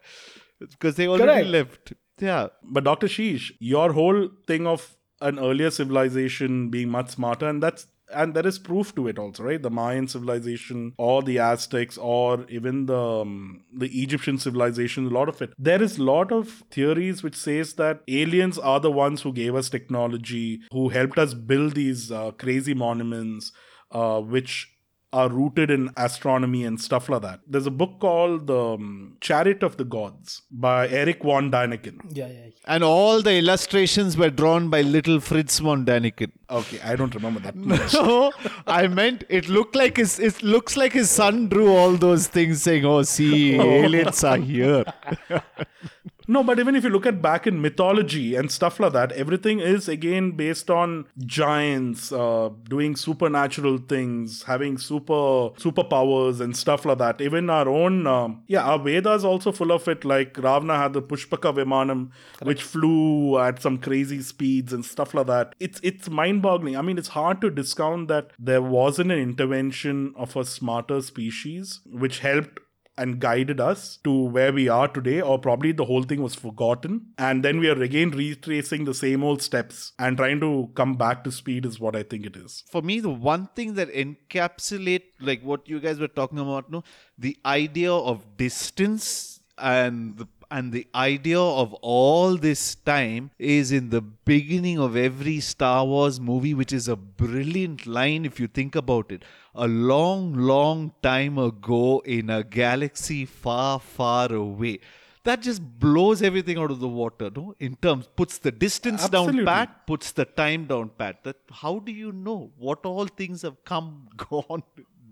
because 0.60 0.96
they 0.96 1.08
already 1.08 1.50
Correct. 1.50 1.50
left. 1.50 1.94
Yeah. 2.20 2.48
But 2.64 2.84
Dr. 2.84 3.08
Sheesh, 3.08 3.52
your 3.60 3.94
whole 3.94 4.30
thing 4.48 4.68
of 4.68 4.98
an 5.22 5.40
earlier 5.40 5.70
civilization 5.72 6.70
being 6.70 6.90
much 6.90 7.10
smarter, 7.12 7.48
and 7.48 7.64
that's 7.64 7.88
and 8.14 8.34
there 8.34 8.48
is 8.48 8.60
proof 8.60 8.96
to 8.96 9.08
it 9.08 9.20
also, 9.20 9.44
right? 9.44 9.62
The 9.62 9.70
Mayan 9.70 10.08
civilization, 10.08 10.94
or 10.98 11.22
the 11.22 11.40
Aztecs, 11.40 11.98
or 11.98 12.46
even 12.50 12.86
the 12.86 13.00
um, 13.00 13.64
the 13.74 13.88
Egyptian 14.02 14.38
civilization. 14.38 15.08
A 15.08 15.10
lot 15.10 15.30
of 15.30 15.42
it. 15.42 15.54
There 15.58 15.82
is 15.82 16.00
lot 16.00 16.32
of 16.32 16.64
theories 16.72 17.24
which 17.24 17.36
says 17.36 17.74
that 17.74 18.02
aliens 18.08 18.58
are 18.58 18.80
the 18.80 18.92
ones 18.92 19.22
who 19.22 19.34
gave 19.34 19.56
us 19.56 19.70
technology, 19.70 20.62
who 20.72 20.90
helped 20.90 21.18
us 21.18 21.34
build 21.34 21.76
these 21.76 22.12
uh, 22.12 22.32
crazy 22.32 22.74
monuments, 22.74 23.52
uh, 23.92 24.22
which 24.22 24.77
are 25.14 25.30
rooted 25.30 25.72
in 25.72 25.90
astronomy 25.96 26.64
and 26.66 26.80
stuff 26.82 27.08
like 27.08 27.22
that. 27.22 27.40
There's 27.48 27.66
a 27.66 27.72
book 27.72 28.00
called 28.00 28.48
The 28.48 28.60
um, 28.74 29.16
Chariot 29.22 29.64
of 29.64 29.78
the 29.78 29.86
Gods 29.86 30.42
by 30.52 30.88
Eric 30.90 31.24
von 31.24 31.50
Däniken. 31.50 32.00
yeah 32.14 32.28
yeah 32.28 32.48
And 32.66 32.84
all 32.84 33.22
the 33.22 33.38
illustrations 33.38 34.18
were 34.18 34.30
drawn 34.30 34.70
by 34.70 34.82
little 34.82 35.20
Fritz 35.22 35.60
von 35.60 35.86
Däniken. 35.86 36.32
Okay, 36.50 36.80
I 36.82 36.96
don't 36.98 37.16
remember 37.16 37.40
that. 37.40 37.56
No, 37.94 38.32
I 38.68 38.88
meant 38.88 39.24
it 39.30 39.48
looked 39.48 39.76
like 39.76 39.98
his. 39.98 40.20
It 40.20 40.44
looks 40.44 40.76
like 40.78 40.92
his 40.94 41.10
son 41.10 41.48
drew 41.50 41.74
all 41.76 41.94
those 41.94 42.28
things, 42.28 42.62
saying, 42.62 42.86
"Oh, 42.86 43.02
see, 43.04 43.56
aliens 43.60 44.24
are 44.24 44.38
here." 44.38 44.86
no, 46.28 46.44
but 46.44 46.60
even 46.60 46.76
if 46.76 46.84
you 46.84 46.90
look 46.90 47.06
at 47.06 47.22
back 47.22 47.48
in 47.48 47.62
mythology 47.62 48.36
and 48.36 48.52
stuff 48.52 48.80
like 48.80 48.94
that, 48.94 49.12
everything 49.14 49.60
is 49.60 49.88
again 49.88 50.32
based 50.32 50.70
on 50.70 51.06
giants 51.26 52.12
uh, 52.12 52.50
doing 52.70 52.96
supernatural 52.96 53.78
things, 53.78 54.44
having 54.44 54.78
super 54.78 55.52
superpowers 55.58 56.42
and 56.42 56.56
stuff 56.56 56.86
like 56.86 56.98
that. 56.98 57.22
Even 57.22 57.50
our 57.50 57.70
own, 57.70 58.06
um, 58.08 58.44
yeah, 58.48 58.64
our 58.64 58.80
Vedas 58.80 59.24
also 59.24 59.52
full 59.52 59.72
of 59.72 59.88
it. 59.88 60.04
Like 60.04 60.38
Ravana 60.38 60.78
had 60.78 60.94
the 60.94 61.02
Pushpaka 61.02 61.56
Vimanam, 61.56 62.12
which 62.44 62.62
flew 62.62 63.40
at 63.40 63.62
some 63.62 63.78
crazy 63.78 64.22
speeds 64.22 64.74
and 64.74 64.84
stuff 64.84 65.14
like 65.14 65.28
that. 65.28 65.56
It's 65.60 65.80
it's 65.84 66.10
mind-boggling. 66.10 66.76
I 66.76 66.82
mean, 66.82 66.98
it's 66.98 67.10
hard 67.10 67.42
to 67.42 67.50
discount 67.50 68.08
that 68.10 68.32
there 68.38 68.62
wasn't 68.62 69.12
an 69.12 69.20
intervention 69.20 70.14
of 70.16 70.36
a 70.36 70.44
smarter 70.46 71.02
species 71.02 71.80
which 71.86 72.20
helped 72.20 72.60
and 72.98 73.20
guided 73.20 73.60
us 73.60 73.98
to 74.04 74.12
where 74.12 74.52
we 74.52 74.68
are 74.68 74.88
today, 74.88 75.22
or 75.22 75.38
probably 75.40 75.72
the 75.72 75.86
whole 75.86 76.04
thing 76.04 76.22
was 76.22 76.36
forgotten. 76.36 77.08
And 77.18 77.44
then 77.44 77.60
we 77.60 77.70
are 77.70 77.82
again 77.82 78.12
retracing 78.12 78.86
the 78.86 78.94
same 78.94 79.24
old 79.24 79.42
steps 79.42 79.94
and 80.00 80.18
trying 80.18 80.40
to 80.40 80.70
come 80.76 80.96
back 80.96 81.24
to 81.24 81.32
speed, 81.32 81.66
is 81.66 81.80
what 81.80 81.96
I 81.96 82.04
think 82.04 82.26
it 82.26 82.36
is. 82.36 82.64
For 82.72 82.82
me, 82.82 83.00
the 83.00 83.10
one 83.10 83.50
thing 83.56 83.76
that 83.76 83.94
encapsulate 83.94 85.04
like 85.20 85.42
what 85.42 85.68
you 85.68 85.80
guys 85.80 86.00
were 86.00 86.08
talking 86.08 86.40
about, 86.40 86.72
no, 86.72 86.84
the 87.18 87.38
idea 87.46 87.94
of 87.94 88.38
distance 88.38 89.40
and 89.58 90.18
the 90.18 90.28
and 90.50 90.72
the 90.72 90.88
idea 90.96 91.40
of 91.40 91.74
all 91.76 92.38
this 92.38 92.76
time 92.76 93.32
is 93.38 93.72
in 93.72 93.90
the 93.90 94.02
beginning 94.02 94.80
of 94.80 94.96
every 94.96 95.40
Star 95.40 95.86
Wars 95.86 96.20
movie, 96.20 96.54
which 96.54 96.74
is 96.74 96.88
a 96.88 96.96
brilliant 96.96 97.86
line 97.86 98.26
if 98.26 98.40
you 98.40 98.48
think 98.48 98.76
about 98.76 99.12
it. 99.12 99.24
A 99.56 99.68
long, 99.68 100.34
long 100.34 100.94
time 101.02 101.38
ago 101.38 102.02
in 102.06 102.30
a 102.30 102.44
galaxy 102.44 103.26
far, 103.26 103.80
far 103.80 104.32
away. 104.32 104.80
That 105.24 105.42
just 105.42 105.62
blows 105.80 106.22
everything 106.22 106.58
out 106.58 106.72
of 106.72 106.80
the 106.80 106.88
water, 106.88 107.30
no? 107.36 107.54
In 107.60 107.76
terms, 107.76 108.08
puts 108.16 108.38
the 108.38 108.52
distance 108.52 109.10
down 109.10 109.44
pat, 109.44 109.86
puts 109.86 110.14
the 110.14 110.24
time 110.24 110.68
down 110.68 110.90
pat. 110.98 111.24
That 111.26 111.36
how 111.52 111.80
do 111.80 111.92
you 111.92 112.14
know 112.14 112.52
what 112.58 112.86
all 112.86 113.08
things 113.08 113.42
have 113.42 113.62
come, 113.66 114.08
gone, 114.16 114.64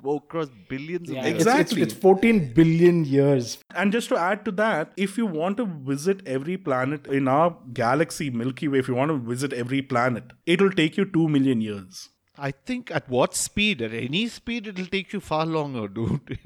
go 0.07 0.15
across 0.21 0.49
billions 0.71 1.11
Yeah, 1.11 1.19
of 1.19 1.25
it's- 1.25 1.33
years? 1.33 1.41
it's, 1.41 1.51
Exactly. 1.55 1.81
it's 1.87 1.93
14 2.07 2.41
billion 2.59 3.03
years 3.13 3.51
And 3.83 3.91
just 3.99 4.09
to 4.13 4.17
add 4.25 4.43
to 4.49 4.51
that, 4.63 4.91
if 5.05 5.17
you 5.21 5.25
want 5.37 5.57
to 5.61 5.65
visit 5.91 6.21
every 6.37 6.57
planet 6.69 7.07
in 7.19 7.27
our 7.37 7.49
galaxy, 7.83 8.29
Milky 8.41 8.67
Way, 8.73 8.79
if 8.85 8.87
you 8.93 8.95
want 9.03 9.11
to 9.15 9.17
visit 9.31 9.53
every 9.63 9.81
planet, 9.93 10.35
it'll 10.55 10.75
take 10.81 10.97
you 11.01 11.05
2 11.17 11.27
million 11.37 11.61
years. 11.69 12.09
I 12.37 12.51
think 12.51 12.91
at 12.91 13.09
what 13.09 13.35
speed? 13.35 13.81
At 13.81 13.93
any 13.93 14.27
speed, 14.27 14.67
it'll 14.67 14.85
take 14.85 15.13
you 15.13 15.19
far 15.19 15.45
longer, 15.45 15.87
dude. 15.99 16.39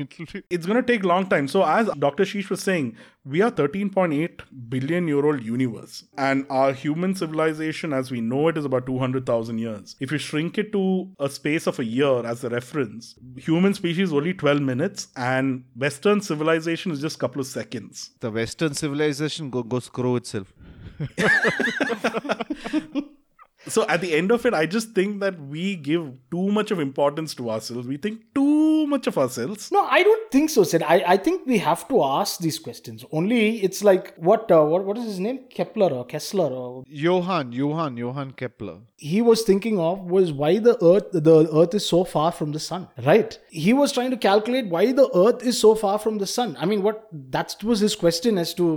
It's 0.49 0.65
going 0.65 0.81
to 0.81 0.83
take 0.83 1.03
long 1.03 1.27
time. 1.27 1.47
So 1.47 1.65
as 1.65 1.89
Dr. 1.97 2.23
Sheesh 2.23 2.49
was 2.49 2.61
saying, 2.61 2.95
we 3.25 3.41
are 3.41 3.51
13.8 3.51 4.41
billion 4.69 5.07
year 5.07 5.25
old 5.25 5.43
universe 5.43 6.05
and 6.17 6.45
our 6.49 6.73
human 6.73 7.13
civilization 7.15 7.93
as 7.93 8.09
we 8.09 8.21
know 8.21 8.47
it 8.47 8.57
is 8.57 8.65
about 8.65 8.85
200,000 8.85 9.57
years. 9.59 9.95
If 9.99 10.11
you 10.11 10.17
shrink 10.17 10.57
it 10.57 10.71
to 10.71 11.09
a 11.19 11.29
space 11.29 11.67
of 11.67 11.79
a 11.79 11.85
year 11.85 12.25
as 12.25 12.43
a 12.43 12.49
reference, 12.49 13.15
human 13.37 13.73
species 13.73 14.13
only 14.13 14.33
12 14.33 14.61
minutes 14.61 15.09
and 15.15 15.65
western 15.75 16.21
civilization 16.21 16.91
is 16.91 17.01
just 17.01 17.17
a 17.17 17.19
couple 17.19 17.41
of 17.41 17.47
seconds. 17.47 18.11
the 18.19 18.31
Western 18.31 18.73
civilization 18.73 19.49
go, 19.49 19.63
go 19.63 19.79
screw 19.79 20.15
itself. 20.15 20.53
So 23.67 23.85
at 23.87 24.01
the 24.01 24.13
end 24.15 24.31
of 24.31 24.45
it, 24.45 24.53
I 24.53 24.65
just 24.65 24.91
think 24.93 25.19
that 25.19 25.39
we 25.39 25.75
give 25.75 26.11
too 26.31 26.49
much 26.51 26.71
of 26.71 26.79
importance 26.79 27.35
to 27.35 27.49
ourselves. 27.49 27.87
We 27.87 27.97
think 27.97 28.21
too 28.33 28.87
much 28.87 29.07
of 29.07 29.17
ourselves. 29.17 29.71
No, 29.71 29.83
I 29.85 30.01
don't 30.03 30.31
think 30.31 30.49
so, 30.49 30.63
Sid. 30.63 30.83
I, 30.83 31.03
I 31.05 31.17
think 31.17 31.45
we 31.45 31.57
have 31.57 31.87
to 31.89 32.03
ask 32.03 32.39
these 32.39 32.57
questions. 32.59 33.03
Only 33.11 33.61
it's 33.61 33.83
like 33.83 34.13
what 34.15 34.49
uh, 34.51 34.63
what 34.63 34.85
what 34.85 34.97
is 34.97 35.05
his 35.05 35.19
name? 35.19 35.39
Kepler 35.49 35.89
or 35.89 36.05
Kessler 36.05 36.47
or 36.47 36.83
Johann, 36.87 37.51
Johann, 37.51 37.97
Johann 37.97 38.31
Kepler. 38.31 38.77
he 38.97 39.21
was 39.21 39.41
thinking 39.43 39.79
of 39.79 39.99
was 40.13 40.31
why 40.39 40.57
the 40.63 40.71
earth 40.85 41.11
the 41.27 41.35
earth 41.59 41.73
is 41.79 41.85
so 41.87 42.03
far 42.13 42.31
from 42.39 42.51
the 42.55 42.59
sun 42.63 42.87
right 43.05 43.37
he 43.49 43.71
was 43.77 43.93
trying 43.97 44.11
to 44.13 44.17
calculate 44.25 44.67
why 44.73 44.81
the 44.97 45.05
earth 45.21 45.45
is 45.51 45.59
so 45.65 45.71
far 45.83 45.93
from 46.05 46.17
the 46.23 46.27
sun 46.31 46.57
i 46.59 46.65
mean 46.71 46.81
what 46.87 47.05
that 47.37 47.55
was 47.69 47.79
his 47.85 47.95
question 48.01 48.37
as 48.43 48.53
to 48.53 48.67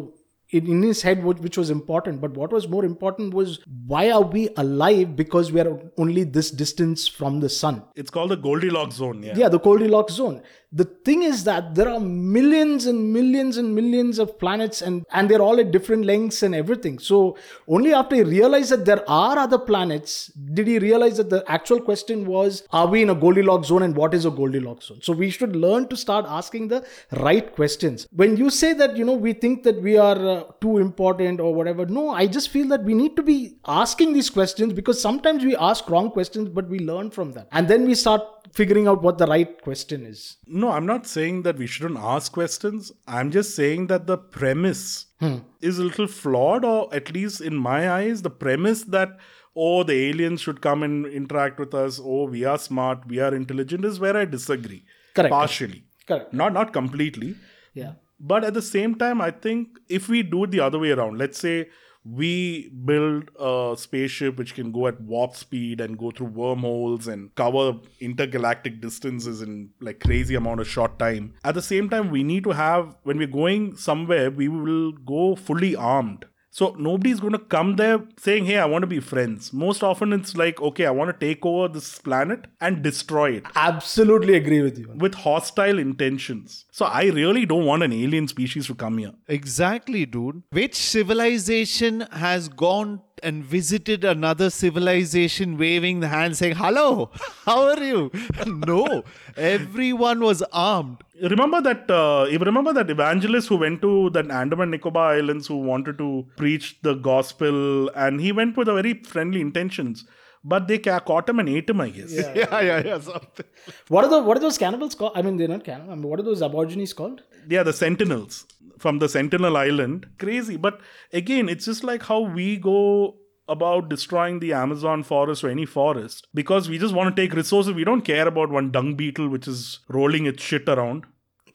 in, 0.53 0.67
in 0.67 0.83
his 0.83 1.03
head 1.03 1.25
which, 1.25 1.39
which 1.39 1.59
was 1.59 1.71
important. 1.71 2.21
But 2.21 2.33
what 2.33 2.53
was 2.53 2.69
more 2.69 2.85
important 2.85 3.35
was 3.35 3.61
why 3.87 4.11
are 4.11 4.23
we 4.23 4.51
alive 4.57 5.17
because 5.17 5.51
we 5.51 5.61
are 5.61 5.81
only 5.99 6.25
this 6.25 6.51
distance 6.51 7.09
from 7.09 7.41
the 7.41 7.49
sun? 7.49 7.83
It's 7.97 8.11
called 8.11 8.31
the 8.31 8.37
Goldilocks 8.37 8.97
zone. 8.97 9.23
Yeah. 9.23 9.35
yeah 9.37 9.49
the 9.49 9.59
goldilocks 9.59 10.15
zone. 10.15 10.43
The 10.75 10.85
thing 10.85 11.23
is 11.23 11.45
that 11.45 11.75
there 11.75 11.89
are 11.89 12.01
millions 12.01 12.87
and 12.87 13.13
millions 13.13 13.59
and 13.59 13.75
millions 13.75 14.19
of 14.19 14.39
planets 14.39 14.81
and 14.81 15.05
and 15.13 15.29
they're 15.29 15.43
all 15.43 15.61
at 15.61 15.71
different 15.71 16.07
lengths 16.07 16.43
and 16.43 16.55
everything. 16.55 16.99
So 16.99 17.37
only 17.69 17.93
after 17.93 18.17
he 18.17 18.23
realized 18.23 18.71
that 18.71 18.87
there 18.87 19.03
are 19.09 19.37
other 19.39 19.59
planets 19.59 20.29
did 20.55 20.67
he 20.67 20.79
realize 20.79 21.19
that 21.19 21.29
the 21.29 21.45
actual 21.47 21.81
question 21.81 22.25
was 22.27 22.63
are 22.73 22.87
we 22.87 23.03
in 23.03 23.11
a 23.11 23.15
goldilocks 23.15 23.69
zone 23.69 23.83
and 23.83 23.95
what 23.95 24.15
is 24.15 24.25
a 24.25 24.31
goldilocks 24.31 24.87
zone? 24.87 25.01
So 25.03 25.13
we 25.13 25.29
should 25.29 25.55
learn 25.55 25.89
to 25.89 25.97
start 25.97 26.25
asking 26.27 26.69
the 26.69 26.87
right 27.21 27.55
questions. 27.55 28.07
When 28.11 28.39
you 28.39 28.49
say 28.49 28.73
that 28.73 28.97
you 28.97 29.05
know 29.05 29.13
we 29.13 29.35
think 29.35 29.65
that 29.65 29.83
we 29.83 29.99
are 29.99 30.27
uh, 30.27 30.42
too 30.61 30.79
important 30.79 31.41
or 31.41 31.55
whatever 31.55 31.87
no 31.87 32.11
i 32.11 32.27
just 32.27 32.51
feel 32.51 32.69
that 32.69 32.83
we 32.85 32.95
need 32.95 33.17
to 33.17 33.23
be 33.23 33.57
asking 33.67 34.13
these 34.13 34.31
questions 34.31 34.73
because 34.73 35.01
sometimes 35.01 35.45
we 35.45 35.57
ask 35.57 35.89
wrong 35.89 36.11
questions 36.11 36.49
but 36.49 36.69
we 36.69 36.79
learn 36.79 37.11
from 37.11 37.33
that 37.33 37.49
and 37.53 37.69
then 37.69 37.87
we 37.87 37.95
start 37.95 38.23
figuring 38.53 38.87
out 38.87 39.03
what 39.03 39.19
the 39.19 39.27
right 39.27 39.61
question 39.63 40.05
is 40.07 40.37
No, 40.47 40.71
I'm 40.71 40.87
not 40.87 41.07
saying 41.07 41.43
that 41.43 41.57
we 41.57 41.67
shouldn't 41.67 41.99
ask 41.99 42.33
questions. 42.33 42.93
I'm 43.07 43.31
just 43.31 43.55
saying 43.55 43.87
that 43.93 44.07
the 44.07 44.19
premise 44.19 45.07
hmm. 45.21 45.39
is 45.61 45.79
a 45.79 45.85
little 45.85 46.07
flawed, 46.07 46.65
or 46.65 46.95
at 46.95 47.13
least 47.13 47.41
in 47.41 47.57
my 47.57 47.91
eyes, 47.91 48.23
the 48.23 48.31
premise 48.31 48.83
that, 48.97 49.17
oh, 49.57 49.83
the 49.83 49.95
aliens 50.09 50.41
should 50.41 50.61
come 50.61 50.83
and 50.83 51.07
interact 51.07 51.59
with 51.59 51.75
us, 51.75 52.01
oh, 52.03 52.27
we 52.27 52.45
are 52.45 52.59
smart, 52.59 53.07
we 53.07 53.21
are 53.21 53.35
intelligent, 53.35 53.85
is 53.85 53.99
where 53.99 54.17
I 54.17 54.25
disagree. 54.25 54.85
Correct. 55.15 55.33
Partially. 55.33 55.85
Correct. 56.07 56.33
Not 56.33 56.53
not 56.53 56.73
completely. 56.73 57.35
yeah 57.81 57.93
But 58.23 58.45
at 58.45 58.55
the 58.55 58.63
same 58.63 58.95
time, 58.95 59.21
I 59.21 59.33
think 59.33 59.81
if 59.89 60.09
we 60.09 60.23
do 60.23 60.45
it 60.45 60.53
the 60.53 60.61
other 60.61 60.79
way 60.79 60.93
around, 60.93 61.19
let's 61.19 61.39
say 61.39 61.69
we 62.05 62.69
build 62.85 63.31
a 63.39 63.75
spaceship 63.77 64.37
which 64.37 64.55
can 64.55 64.73
go 64.73 64.87
at 64.87 65.01
warp 65.01 65.37
speed 65.37 65.81
and 65.81 65.99
go 65.99 66.11
through 66.11 66.29
wormholes 66.29 67.07
and 67.07 67.35
cover 67.35 67.75
intergalactic 68.01 68.81
distances 68.81 69.43
in 69.43 69.71
like 69.81 70.01
crazy 70.01 70.35
amount 70.35 70.61
of 70.61 70.69
short 70.69 70.99
time. 70.99 71.35
At 71.45 71.55
the 71.55 71.63
same 71.63 71.89
time, 71.89 72.11
we 72.11 72.23
need 72.23 72.45
to 72.45 72.51
have 72.51 72.97
when 73.03 73.19
we're 73.19 73.27
going 73.27 73.77
somewhere, 73.77 74.31
we 74.31 74.49
will 74.49 74.93
go 74.93 75.37
fully 75.37 75.77
armed. 75.77 76.25
So 76.55 76.77
nobody's 76.79 77.19
going 77.19 77.33
to 77.33 77.39
come 77.39 77.77
there 77.77 78.01
saying, 78.25 78.45
"Hey, 78.45 78.59
I 78.59 78.67
want 78.73 78.83
to 78.83 78.91
be 78.95 79.01
friends." 79.01 79.53
Most 79.61 79.83
often, 79.91 80.13
it's 80.17 80.35
like, 80.41 80.61
"Okay, 80.71 80.87
I 80.87 80.91
want 80.91 81.13
to 81.13 81.27
take 81.27 81.47
over 81.51 81.69
this 81.77 81.87
planet 82.09 82.47
and 82.61 82.83
destroy 82.89 83.29
it." 83.39 83.47
absolutely 83.67 84.35
agree 84.41 84.61
with 84.67 84.79
you 84.83 84.91
with 85.05 85.15
hostile 85.23 85.79
intentions. 85.79 86.59
So 86.71 86.85
I 86.85 87.05
really 87.21 87.47
don't 87.53 87.65
want 87.71 87.87
an 87.89 87.95
alien 88.01 88.29
species 88.29 88.67
to 88.67 88.75
come 88.75 88.99
here. 88.99 89.13
Exactly, 89.39 90.05
dude. 90.17 90.43
Which 90.61 90.75
civilization 90.75 92.05
has 92.25 92.49
gone 92.67 93.01
and 93.23 93.45
visited 93.45 94.05
another 94.05 94.49
civilization 94.51 95.57
waving 95.59 96.01
the 96.01 96.09
hand 96.09 96.37
saying, 96.37 96.55
Hello, 96.57 97.11
how 97.45 97.69
are 97.69 97.83
you? 97.83 98.11
no, 98.47 99.05
everyone 99.37 100.21
was 100.21 100.43
armed. 100.53 100.99
Remember 101.23 101.61
that? 101.61 101.91
Uh, 101.91 102.27
you 102.31 102.39
remember 102.39 102.73
that 102.73 102.91
evangelist 102.91 103.49
who 103.49 103.57
went 103.57 103.81
to 103.83 104.11
the 104.11 104.21
Andaman 104.21 104.71
Nicobar 104.71 105.15
Islands 105.15 105.47
who 105.47 105.57
wanted 105.59 105.99
to 105.99 106.27
preach 106.37 106.81
the 106.83 106.95
gospel, 106.95 107.89
and 107.91 108.21
he 108.21 108.33
went 108.33 108.57
with 108.57 108.69
a 108.69 108.75
very 108.75 108.95
friendly 109.05 109.41
intentions, 109.41 110.05
but 110.43 110.67
they 110.67 110.79
ca- 110.79 110.99
caught 111.01 111.29
him 111.29 111.39
and 111.39 111.49
ate 111.49 111.71
him. 111.71 111.81
I 111.81 111.91
guess. 111.91 112.13
Yeah, 112.13 112.33
yeah, 112.61 112.83
yeah, 112.85 112.99
something. 113.01 113.47
what 113.89 114.05
are 114.05 114.11
the 114.11 114.21
what 114.23 114.37
are 114.37 114.41
those 114.41 114.59
cannibals 114.59 114.95
called 115.01 115.13
i 115.15 115.23
mean 115.23 115.37
they're 115.37 115.49
not 115.53 115.63
cannibals 115.65 115.93
I 115.93 115.95
mean, 115.95 116.09
what 116.11 116.19
are 116.21 116.25
those 116.31 116.43
aborigines 116.43 116.93
called 116.93 117.23
Yeah, 117.49 117.63
the 117.63 117.73
Sentinels 117.73 118.47
from 118.83 118.99
the 118.99 119.09
Sentinel 119.09 119.57
Island. 119.57 120.07
Crazy, 120.19 120.57
but 120.57 120.81
again, 121.13 121.49
it's 121.49 121.65
just 121.65 121.85
like 121.85 122.03
how 122.03 122.21
we 122.21 122.57
go 122.57 123.17
about 123.49 123.89
destroying 123.89 124.39
the 124.41 124.53
Amazon 124.53 125.03
forest 125.03 125.45
or 125.45 125.51
any 125.51 125.67
forest 125.67 126.29
because 126.35 126.69
we 126.69 126.79
just 126.79 126.95
want 126.95 127.15
to 127.15 127.23
take 127.23 127.35
resources. 127.35 127.73
We 127.73 127.85
don't 127.85 128.03
care 128.03 128.29
about 128.29 128.51
one 128.51 128.71
dung 128.71 128.95
beetle 128.95 129.29
which 129.29 129.49
is 129.49 129.81
rolling 129.89 130.27
its 130.27 130.43
shit 130.53 130.69
around. 130.77 131.05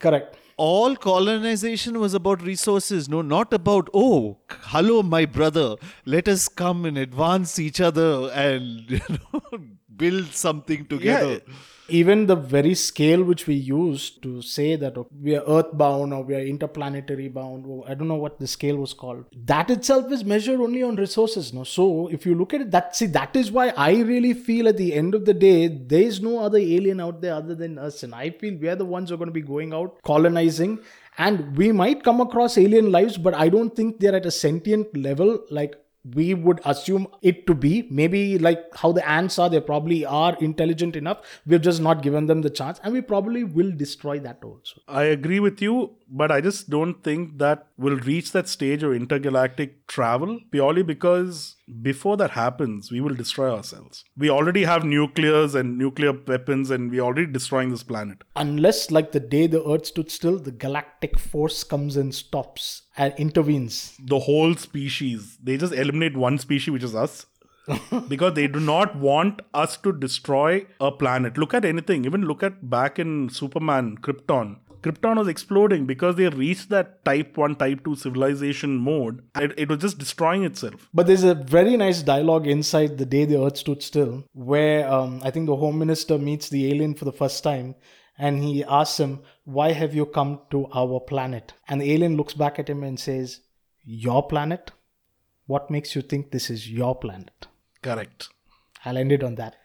correct 0.05 0.35
All 0.65 0.95
colonization 1.01 1.97
was 2.01 2.13
about 2.17 2.43
resources, 2.45 3.07
no, 3.13 3.21
not 3.31 3.51
about, 3.57 3.89
oh, 4.03 4.39
hello, 4.69 4.95
my 5.15 5.19
brother, 5.35 5.65
let 6.13 6.31
us 6.33 6.47
come 6.61 6.79
and 6.89 6.97
advance 7.01 7.59
each 7.65 7.81
other 7.89 8.07
and 8.45 8.89
you 8.95 9.01
know, 9.17 9.59
build 9.97 10.27
something 10.33 10.85
together. 10.85 11.41
even 11.89 12.27
the 12.27 12.35
very 12.35 12.73
scale 12.75 13.23
which 13.23 13.47
we 13.47 13.55
use 13.55 14.09
to 14.09 14.41
say 14.41 14.75
that 14.75 14.97
we 15.21 15.35
are 15.35 15.43
earthbound 15.47 16.13
or 16.13 16.23
we 16.23 16.35
are 16.35 16.39
interplanetary 16.39 17.27
bound 17.29 17.65
or 17.65 17.77
i 17.89 17.93
don't 17.93 18.07
know 18.07 18.15
what 18.15 18.39
the 18.39 18.47
scale 18.47 18.77
was 18.77 18.93
called. 18.93 19.25
That 19.45 19.69
itself 19.69 20.11
is 20.11 20.23
measured 20.25 20.59
only 20.59 20.83
on 20.83 20.95
resources 20.95 21.53
no? 21.53 21.63
So 21.63 22.07
if 22.07 22.25
you 22.25 22.35
look 22.35 22.53
at 22.53 22.61
it 22.61 22.71
that 22.71 22.95
see 22.95 23.05
that 23.07 23.35
is 23.35 23.51
why 23.51 23.69
i 23.69 23.91
really 24.11 24.33
feel 24.33 24.67
at 24.67 24.77
the 24.77 24.93
end 24.93 25.15
of 25.15 25.25
the 25.25 25.33
day 25.33 25.67
there 25.67 26.01
is 26.01 26.21
no 26.21 26.39
other 26.39 26.57
alien 26.57 26.99
out 26.99 27.21
there 27.21 27.33
other 27.33 27.55
than 27.55 27.77
us. 27.77 28.03
And 28.03 28.13
i 28.13 28.29
feel 28.29 28.57
we 28.57 28.67
are 28.67 28.75
the 28.75 28.85
ones 28.85 29.09
who 29.09 29.15
are 29.15 29.17
going 29.17 29.29
to 29.29 29.39
be 29.41 29.41
going 29.41 29.73
out 29.73 30.01
colonizing 30.03 30.79
and 31.17 31.57
we 31.57 31.71
might 31.71 32.03
come 32.03 32.21
across 32.21 32.57
alien 32.57 32.91
lives 32.91 33.17
but 33.17 33.33
i 33.33 33.49
don't 33.49 33.75
think 33.75 33.99
they're 33.99 34.15
at 34.15 34.25
a 34.25 34.31
sentient 34.31 34.95
level 34.95 35.39
like 35.49 35.75
we 36.13 36.33
would 36.33 36.61
assume 36.65 37.07
it 37.21 37.47
to 37.47 37.53
be. 37.53 37.87
Maybe 37.89 38.37
like 38.39 38.63
how 38.75 38.91
the 38.91 39.07
ants 39.07 39.39
are, 39.39 39.49
they 39.49 39.59
probably 39.59 40.05
are 40.05 40.35
intelligent 40.39 40.95
enough. 40.95 41.21
We've 41.45 41.61
just 41.61 41.81
not 41.81 42.01
given 42.01 42.27
them 42.27 42.41
the 42.41 42.49
chance, 42.49 42.79
and 42.83 42.93
we 42.93 43.01
probably 43.01 43.43
will 43.43 43.71
destroy 43.71 44.19
that 44.19 44.43
also. 44.43 44.81
I 44.87 45.03
agree 45.03 45.39
with 45.39 45.61
you, 45.61 45.95
but 46.09 46.31
I 46.31 46.41
just 46.41 46.69
don't 46.69 47.03
think 47.03 47.37
that 47.39 47.67
we'll 47.77 47.97
reach 47.97 48.31
that 48.31 48.47
stage 48.47 48.83
of 48.83 48.93
intergalactic 48.93 49.87
travel 49.87 50.39
purely 50.51 50.83
because 50.83 51.55
before 51.81 52.17
that 52.17 52.31
happens, 52.31 52.91
we 52.91 53.01
will 53.01 53.13
destroy 53.13 53.51
ourselves. 53.51 54.03
We 54.17 54.29
already 54.29 54.63
have 54.63 54.83
nuclears 54.83 55.53
and 55.55 55.77
nuclear 55.77 56.13
weapons, 56.13 56.71
and 56.71 56.89
we're 56.89 57.01
already 57.01 57.31
destroying 57.31 57.71
this 57.71 57.83
planet. 57.83 58.23
Unless, 58.35 58.91
like 58.91 59.11
the 59.11 59.19
day 59.19 59.47
the 59.47 59.63
Earth 59.63 59.85
stood 59.87 60.09
still, 60.09 60.39
the 60.39 60.51
galactic 60.51 61.19
force 61.19 61.63
comes 61.63 61.97
and 61.97 62.15
stops 62.15 62.83
and 62.95 63.13
intervenes. 63.17 63.97
The 63.99 64.19
whole 64.19 64.55
species, 64.55 65.37
they 65.43 65.57
just 65.57 65.73
eliminate 65.73 66.15
one 66.15 66.37
species, 66.37 66.71
which 66.71 66.83
is 66.83 66.95
us. 66.95 67.25
because 68.07 68.33
they 68.33 68.47
do 68.47 68.61
not 68.61 68.95
want 68.95 69.41
us 69.53 69.75
to 69.75 69.91
destroy 69.91 70.65
a 70.79 70.89
planet. 70.89 71.37
Look 71.37 71.53
at 71.53 71.65
anything, 71.65 72.05
even 72.05 72.21
look 72.21 72.41
at 72.41 72.69
back 72.69 72.97
in 72.97 73.27
Superman, 73.27 73.97
Krypton. 73.97 74.57
Krypton 74.87 75.17
was 75.17 75.27
exploding 75.27 75.85
because 75.85 76.15
they 76.15 76.29
reached 76.29 76.69
that 76.69 77.03
type 77.03 77.37
1, 77.37 77.55
type 77.55 77.83
2 77.83 77.97
civilization 77.97 78.77
mode. 78.77 79.21
It, 79.35 79.53
it 79.57 79.69
was 79.69 79.79
just 79.79 79.97
destroying 79.97 80.45
itself. 80.45 80.87
But 80.93 81.07
there's 81.07 81.23
a 81.23 81.35
very 81.35 81.75
nice 81.75 82.01
dialogue 82.01 82.47
inside 82.47 82.97
the 82.97 83.05
day 83.05 83.25
the 83.25 83.43
Earth 83.43 83.57
stood 83.57 83.83
still, 83.83 84.23
where 84.33 84.89
um, 84.89 85.21
I 85.23 85.31
think 85.31 85.47
the 85.47 85.57
Home 85.57 85.77
Minister 85.77 86.17
meets 86.17 86.47
the 86.47 86.71
alien 86.71 86.93
for 86.93 87.03
the 87.03 87.11
first 87.11 87.43
time, 87.43 87.75
and 88.17 88.41
he 88.41 88.63
asks 88.63 88.97
him, 88.97 89.19
"Why 89.43 89.73
have 89.73 89.93
you 89.93 90.05
come 90.05 90.39
to 90.51 90.67
our 90.73 91.01
planet?" 91.01 91.53
And 91.67 91.81
the 91.81 91.91
alien 91.91 92.15
looks 92.15 92.33
back 92.33 92.57
at 92.57 92.69
him 92.69 92.83
and 92.83 92.97
says, 92.97 93.41
"Your 93.83 94.25
planet? 94.25 94.71
What 95.47 95.69
makes 95.69 95.95
you 95.95 96.01
think 96.01 96.31
this 96.31 96.49
is 96.49 96.71
your 96.71 96.95
planet?" 96.95 97.47
Correct. 97.81 98.29
I'll 98.85 98.97
end 98.97 99.11
it 99.11 99.23
on 99.23 99.35
that. 99.35 99.55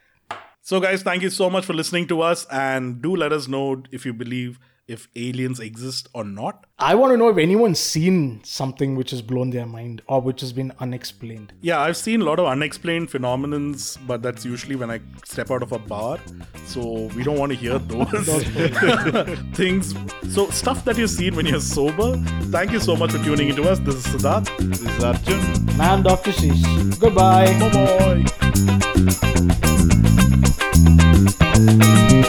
So, 0.64 0.80
guys, 0.80 1.02
thank 1.02 1.22
you 1.22 1.30
so 1.30 1.48
much 1.48 1.64
for 1.64 1.72
listening 1.74 2.06
to 2.08 2.20
us. 2.22 2.44
And 2.50 3.00
do 3.00 3.16
let 3.16 3.32
us 3.32 3.48
know 3.48 3.82
if 3.90 4.04
you 4.06 4.12
believe 4.12 4.58
if 4.92 5.08
aliens 5.16 5.58
exist 5.58 6.08
or 6.12 6.24
not. 6.24 6.66
I 6.78 6.94
want 6.94 7.12
to 7.12 7.16
know 7.16 7.28
if 7.28 7.38
anyone's 7.38 7.78
seen 7.78 8.40
something 8.44 8.96
which 8.96 9.10
has 9.10 9.22
blown 9.22 9.50
their 9.50 9.66
mind 9.66 10.02
or 10.06 10.20
which 10.20 10.40
has 10.40 10.52
been 10.52 10.72
unexplained. 10.80 11.52
Yeah, 11.60 11.80
I've 11.80 11.96
seen 11.96 12.20
a 12.20 12.24
lot 12.24 12.38
of 12.38 12.46
unexplained 12.46 13.08
phenomenons, 13.10 13.98
but 14.06 14.22
that's 14.22 14.44
usually 14.44 14.76
when 14.76 14.90
I 14.90 15.00
step 15.24 15.50
out 15.50 15.62
of 15.62 15.72
a 15.72 15.78
bar. 15.78 16.18
So 16.66 17.08
we 17.16 17.22
don't 17.22 17.38
want 17.38 17.52
to 17.52 17.58
hear 17.58 17.78
those 17.78 18.44
things. 19.54 19.94
So 20.34 20.50
stuff 20.50 20.84
that 20.84 20.96
you've 20.98 21.10
seen 21.10 21.34
when 21.36 21.46
you're 21.46 21.60
sober. 21.60 22.16
Thank 22.50 22.72
you 22.72 22.80
so 22.80 22.96
much 22.96 23.12
for 23.12 23.24
tuning 23.24 23.48
into 23.48 23.62
us. 23.68 23.78
This 23.78 23.94
is 23.94 24.06
Siddharth. 24.06 24.48
This 24.68 24.82
is 24.82 25.02
Arjun. 25.04 25.40
And 25.70 25.82
I'm 25.82 26.02
Dr. 26.02 26.32
Sheesh. 26.32 26.98
Goodbye. 27.00 27.46
Bye 27.58 27.70
bye. 32.12 32.22